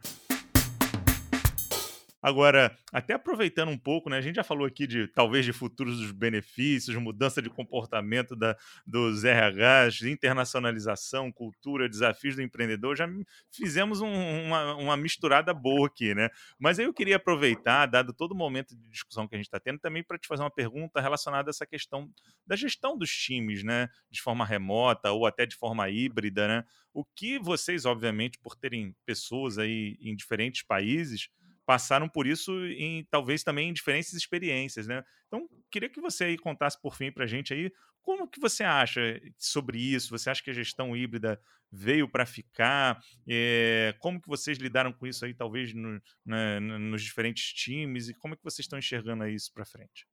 [2.24, 4.18] Agora, até aproveitando um pouco, né?
[4.18, 8.56] A gente já falou aqui de talvez de futuros dos benefícios, mudança de comportamento da,
[8.88, 12.96] dos RHs, internacionalização, cultura, desafios do empreendedor.
[12.96, 13.10] Já
[13.52, 14.08] fizemos um,
[14.46, 16.30] uma, uma misturada boa aqui, né?
[16.58, 19.60] Mas aí eu queria aproveitar, dado todo o momento de discussão que a gente está
[19.60, 22.10] tendo, também para te fazer uma pergunta relacionada a essa questão
[22.48, 23.90] da gestão dos times, né?
[24.10, 26.64] De forma remota ou até de forma híbrida, né?
[26.94, 31.28] O que vocês, obviamente, por terem pessoas aí em diferentes países,
[31.66, 35.04] passaram por isso em talvez também em diferentes experiências, né?
[35.28, 37.72] Então, queria que você aí contasse por fim para a gente aí
[38.04, 40.12] como que você acha sobre isso?
[40.12, 41.40] Você acha que a gestão híbrida
[41.72, 43.00] veio para ficar?
[43.28, 48.10] É, como que vocês lidaram com isso aí, talvez no, na, nos diferentes times?
[48.10, 50.06] E como é que vocês estão enxergando isso para frente?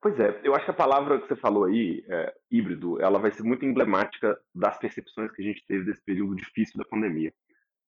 [0.00, 3.30] Pois é, eu acho que a palavra que você falou aí, é, híbrido, ela vai
[3.30, 7.32] ser muito emblemática das percepções que a gente teve desse período difícil da pandemia,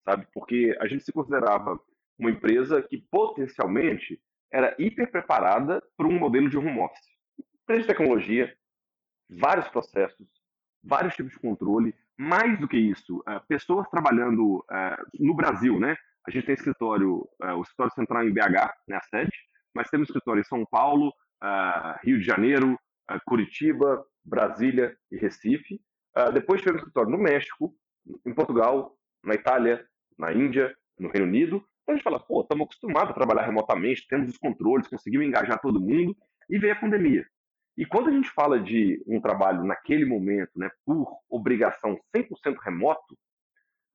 [0.04, 0.26] sabe?
[0.32, 1.80] Porque a gente se considerava
[2.18, 4.20] uma empresa que potencialmente
[4.52, 7.04] era hiper preparada para um modelo de home office.
[7.62, 8.54] Empresa de tecnologia,
[9.28, 10.28] vários processos,
[10.82, 15.96] vários tipos de controle, mais do que isso, uh, pessoas trabalhando uh, no Brasil, né?
[16.26, 19.36] A gente tem escritório, uh, o escritório central em BH, né, a sede,
[19.74, 21.12] mas temos escritório em São Paulo,
[22.02, 22.78] Rio de Janeiro,
[23.26, 25.78] Curitiba, Brasília e Recife.
[26.32, 27.74] depois tivemos escritório no México,
[28.24, 29.84] em Portugal, na Itália,
[30.16, 34.08] na Índia, no Reino Unido então a gente fala, pô, estamos acostumados a trabalhar remotamente,
[34.08, 36.16] temos os controles, conseguimos engajar todo mundo,
[36.48, 37.24] e veio a pandemia.
[37.76, 43.16] E quando a gente fala de um trabalho naquele momento, né, por obrigação 100% remoto,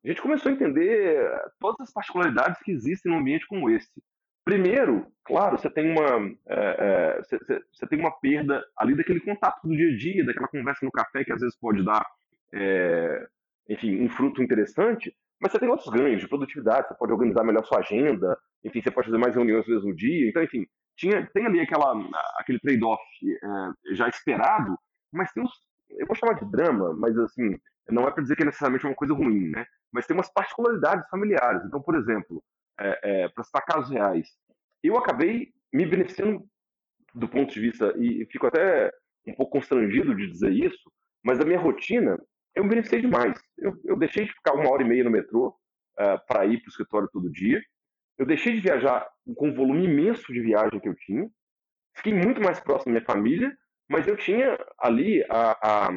[0.03, 3.91] a gente começou a entender todas as particularidades que existem num ambiente como esse.
[4.45, 7.37] Primeiro, claro, você tem uma, é, é, você,
[7.71, 11.23] você tem uma perda ali daquele contato do dia a dia, daquela conversa no café
[11.23, 12.05] que às vezes pode dar,
[12.53, 13.27] é,
[13.69, 17.63] enfim, um fruto interessante, mas você tem outros ganhos de produtividade, você pode organizar melhor
[17.63, 20.27] sua agenda, enfim, você pode fazer mais reuniões no mesmo dia.
[20.27, 20.65] Então, enfim,
[20.97, 21.93] tinha, tem ali aquela,
[22.37, 24.77] aquele trade-off é, já esperado,
[25.13, 25.51] mas tem uns,
[25.91, 27.57] eu vou chamar de drama, mas assim,
[27.89, 29.65] não é para dizer que é necessariamente uma coisa ruim, né?
[29.91, 31.63] Mas tem umas particularidades familiares.
[31.65, 32.43] Então, por exemplo,
[32.79, 34.27] é, é, para citar casos reais,
[34.83, 36.43] eu acabei me beneficiando
[37.13, 38.91] do ponto de vista, e fico até
[39.27, 40.91] um pouco constrangido de dizer isso,
[41.23, 42.17] mas a minha rotina
[42.59, 43.39] eu me beneficiei demais.
[43.57, 46.59] Eu, eu, deixei de ficar uma hora e meia no metrô uh, eh, para ir
[46.59, 47.61] para o escritório todo dia.
[48.17, 51.29] Eu deixei de viajar com um volume imenso de viagem que eu tinha.
[51.95, 53.57] Fiquei muito mais próximo da minha família,
[53.89, 55.89] mas eu tinha ali a, a,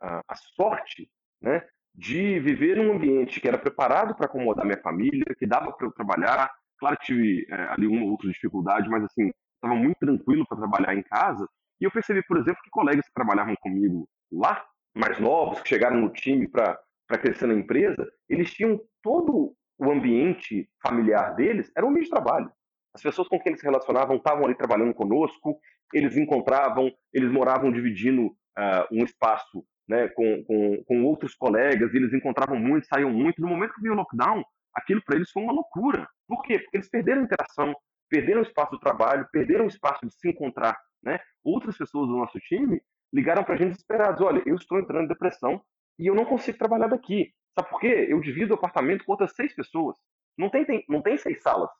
[0.00, 1.08] a, a sorte
[1.40, 1.64] né,
[1.94, 5.92] de viver num ambiente que era preparado para acomodar minha família, que dava para eu
[5.92, 6.50] trabalhar.
[6.78, 10.58] Claro que tive é, ali uma ou outra dificuldade, mas assim, estava muito tranquilo para
[10.58, 11.48] trabalhar em casa.
[11.80, 14.66] E eu percebi, por exemplo, que colegas que trabalhavam comigo lá,
[14.98, 16.76] mais novos, que chegaram no time para
[17.20, 22.50] crescer na empresa, eles tinham todo o ambiente familiar deles, era um ambiente de trabalho.
[22.92, 25.58] As pessoas com quem eles se relacionavam estavam ali trabalhando conosco,
[25.94, 32.12] eles encontravam, eles moravam dividindo uh, um espaço né, com, com, com, outros colegas, eles
[32.12, 33.40] encontravam muito, saíam muito.
[33.40, 34.42] No momento que veio o lockdown,
[34.74, 36.08] aquilo para eles foi uma loucura.
[36.26, 36.58] Por quê?
[36.58, 37.74] Porque eles perderam a interação,
[38.10, 40.76] perderam o espaço do trabalho, perderam o espaço de se encontrar.
[41.02, 41.20] Né?
[41.44, 42.82] Outras pessoas do nosso time
[43.12, 45.60] ligaram para a gente desesperados: olha, eu estou entrando em depressão
[45.98, 47.32] e eu não consigo trabalhar daqui.
[47.58, 48.06] Sabe por quê?
[48.08, 49.96] Eu divido o apartamento com outras seis pessoas.
[50.36, 51.70] Não tem, tem não tem seis salas,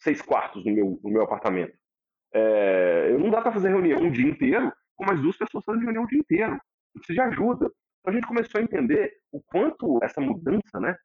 [0.00, 1.76] seis quartos no meu, no meu apartamento.
[2.32, 6.04] É, não dá para fazer reunião um dia inteiro com mais duas pessoas fazendo reunião
[6.04, 6.54] o dia inteiro.
[6.54, 7.66] Eu preciso de ajuda.
[8.00, 10.96] Então a gente começou a entender o quanto essa mudança, né,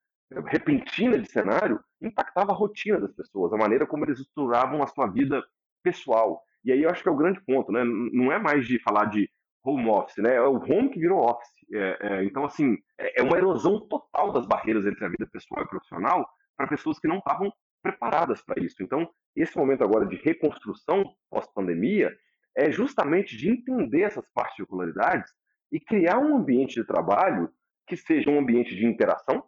[0.47, 5.07] repentina de cenário impactava a rotina das pessoas, a maneira como eles estruturavam a sua
[5.07, 5.43] vida
[5.84, 6.41] pessoal.
[6.63, 7.84] E aí eu acho que é o grande ponto, né?
[7.84, 9.30] Não é mais de falar de
[9.64, 10.36] home office, né?
[10.36, 11.49] É o home que virou office.
[11.74, 15.64] É, é, então, assim, é, é uma erosão total das barreiras entre a vida pessoal
[15.64, 17.51] e profissional para pessoas que não estavam
[17.82, 18.82] preparadas para isso.
[18.82, 22.11] Então, esse momento agora de reconstrução pós-pandemia
[22.55, 25.32] é justamente de entender essas particularidades
[25.72, 27.49] e criar um ambiente de trabalho
[27.88, 29.43] que seja um ambiente de interação,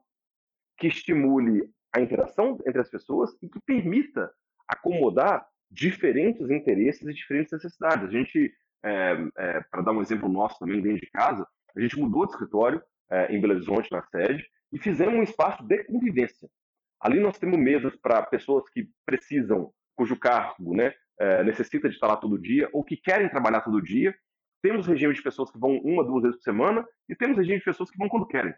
[0.77, 1.63] que estimule
[1.95, 4.29] a interação entre as pessoas e que permita
[4.67, 8.07] acomodar diferentes interesses e diferentes necessidades.
[8.07, 8.51] A gente,
[8.83, 12.31] é, é, para dar um exemplo nosso também dentro de casa, a gente mudou de
[12.31, 16.49] escritório é, em Belo Horizonte, na sede, e fizemos um espaço de convivência.
[16.99, 22.07] Ali nós temos mesas para pessoas que precisam, cujo cargo né, é, necessita de estar
[22.07, 24.15] lá todo dia, ou que querem trabalhar todo dia.
[24.61, 27.65] Temos regime de pessoas que vão uma, duas vezes por semana, e temos regime de
[27.65, 28.53] pessoas que vão quando querem.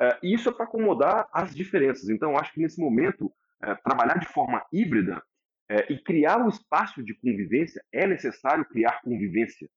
[0.00, 2.08] É, e isso é para acomodar as diferenças.
[2.08, 3.32] Então, acho que nesse momento,
[3.62, 5.22] é, trabalhar de forma híbrida
[5.70, 9.68] é, e criar um espaço de convivência, é necessário criar convivência,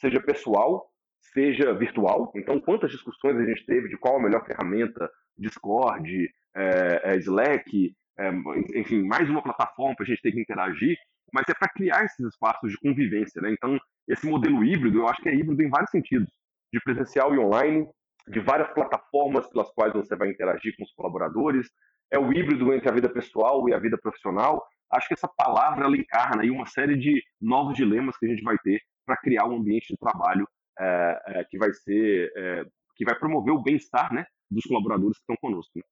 [0.00, 0.90] seja pessoal,
[1.20, 2.32] seja virtual.
[2.34, 7.94] Então, quantas discussões a gente teve de qual a melhor ferramenta, Discord, é, é, Slack,
[8.18, 8.30] é,
[8.74, 10.96] enfim, mais uma plataforma para a gente ter que interagir,
[11.32, 13.42] mas é para criar esses espaços de convivência.
[13.42, 13.52] Né?
[13.52, 13.78] Então,
[14.08, 16.30] esse modelo híbrido, eu acho que é híbrido em vários sentidos,
[16.72, 17.86] de presencial e online,
[18.26, 21.68] de várias plataformas pelas quais você vai interagir com os colaboradores,
[22.10, 24.62] é o híbrido entre a vida pessoal e a vida profissional.
[24.92, 28.42] Acho que essa palavra ela encarna aí uma série de novos dilemas que a gente
[28.42, 30.46] vai ter para criar um ambiente de trabalho
[30.78, 32.64] é, é, que vai ser, é,
[32.96, 35.72] que vai promover o bem-estar, né, dos colaboradores que estão conosco.
[35.76, 35.82] Né?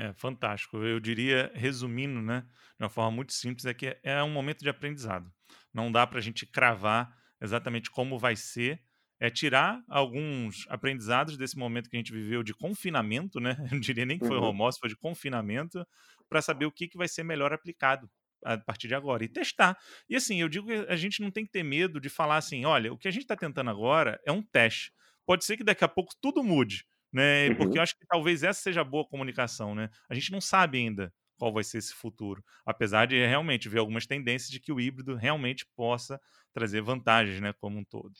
[0.00, 0.78] É fantástico.
[0.78, 2.42] Eu diria, resumindo, né,
[2.78, 5.30] de uma forma muito simples, é que é um momento de aprendizado.
[5.72, 8.80] Não dá para a gente cravar exatamente como vai ser.
[9.22, 13.54] É tirar alguns aprendizados desse momento que a gente viveu de confinamento, né?
[13.70, 14.44] Eu não diria nem que foi uhum.
[14.44, 15.86] home office, foi de confinamento,
[16.30, 18.10] para saber o que, que vai ser melhor aplicado
[18.42, 19.76] a partir de agora e testar.
[20.08, 22.64] E assim, eu digo que a gente não tem que ter medo de falar assim:
[22.64, 24.92] olha, o que a gente está tentando agora é um teste.
[25.26, 27.48] Pode ser que daqui a pouco tudo mude né?
[27.48, 27.56] Uhum.
[27.56, 29.90] Porque eu acho que talvez essa seja a boa comunicação, né?
[30.08, 34.06] A gente não sabe ainda qual vai ser esse futuro, apesar de realmente ver algumas
[34.06, 36.20] tendências de que o híbrido realmente possa
[36.52, 38.12] trazer vantagens, né, como um todo.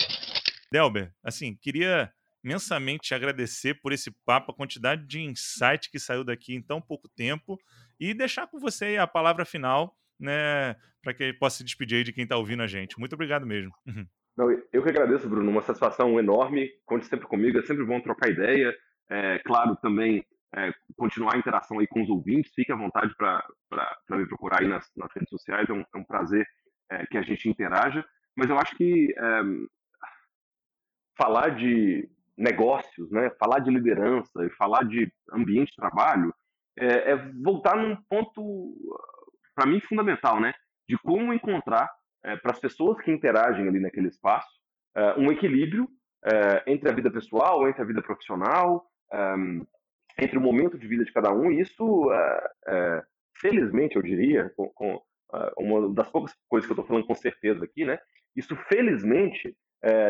[0.73, 2.11] Delber, assim, queria
[2.45, 6.81] imensamente te agradecer por esse papo, a quantidade de insight que saiu daqui em tão
[6.81, 7.59] pouco tempo
[7.99, 12.13] e deixar com você a palavra final, né, para que possa se despedir aí de
[12.13, 12.99] quem está ouvindo a gente.
[12.99, 13.73] Muito obrigado mesmo.
[13.87, 14.07] Uhum.
[14.37, 15.51] Não, eu que agradeço, Bruno.
[15.51, 16.71] Uma satisfação enorme.
[16.87, 17.59] Conte sempre comigo.
[17.59, 18.75] É sempre bom trocar ideia.
[19.11, 20.25] É, claro, também
[20.55, 22.53] é, continuar a interação aí com os ouvintes.
[22.55, 23.45] Fique à vontade para
[24.11, 25.69] me procurar aí nas, nas, redes sociais.
[25.69, 26.47] É um, é um prazer
[26.91, 28.05] é, que a gente interaja.
[28.37, 29.43] Mas eu acho que é,
[31.19, 32.09] falar de
[32.41, 36.35] negócios, né, falar de liderança e falar de ambiente de trabalho
[36.79, 38.75] é, é voltar num ponto,
[39.55, 40.55] para mim, fundamental, né?
[40.89, 41.91] De como encontrar
[42.25, 44.49] é, para as pessoas que interagem ali naquele espaço,
[44.97, 45.87] é, um equilíbrio
[46.25, 48.87] é, entre a vida pessoal, entre a vida profissional,
[50.17, 51.51] entre o momento de vida de cada um.
[51.51, 52.09] E isso,
[53.41, 55.03] felizmente, eu diria, com, com
[55.59, 57.99] uma das poucas coisas que eu estou falando com certeza aqui, né?
[58.37, 59.57] Isso, felizmente,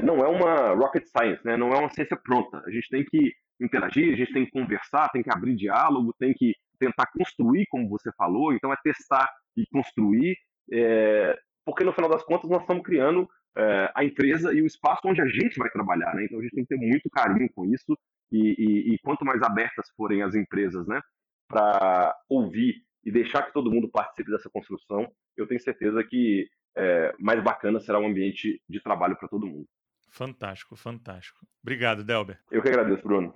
[0.03, 1.57] não é uma rocket science, né?
[1.57, 2.63] Não é uma ciência pronta.
[2.67, 6.33] A gente tem que interagir, a gente tem que conversar, tem que abrir diálogo, tem
[6.33, 8.53] que tentar construir, como você falou.
[8.53, 10.37] Então, é testar e construir.
[10.73, 15.01] É, porque no final das contas nós estamos criando é, a empresa e o espaço
[15.05, 16.25] onde a gente vai trabalhar, né?
[16.25, 17.97] Então a gente tem que ter muito carinho com isso
[18.33, 21.01] e, e, e quanto mais abertas forem as empresas, né,
[21.49, 26.47] para ouvir e deixar que todo mundo participe dessa construção, eu tenho certeza que
[26.77, 29.67] é, mais bacana será o um ambiente de trabalho para todo mundo.
[30.11, 31.47] Fantástico, fantástico.
[31.63, 32.39] Obrigado, Delber.
[32.51, 33.35] Eu que agradeço, Bruno.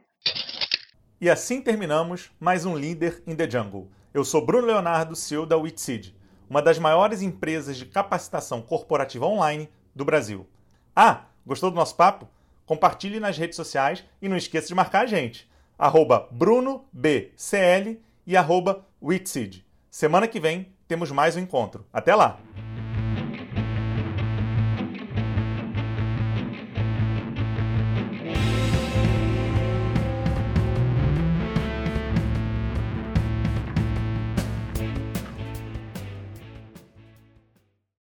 [1.20, 3.90] E assim terminamos mais um Líder in the Jungle.
[4.12, 6.14] Eu sou Bruno Leonardo, CEO da Witseed,
[6.48, 10.46] uma das maiores empresas de capacitação corporativa online do Brasil.
[10.94, 12.28] Ah, gostou do nosso papo?
[12.66, 15.50] Compartilhe nas redes sociais e não esqueça de marcar a gente.
[15.78, 19.64] Arroba BrunoBCL e arroba Witseed.
[19.90, 21.86] Semana que vem temos mais um encontro.
[21.92, 22.38] Até lá!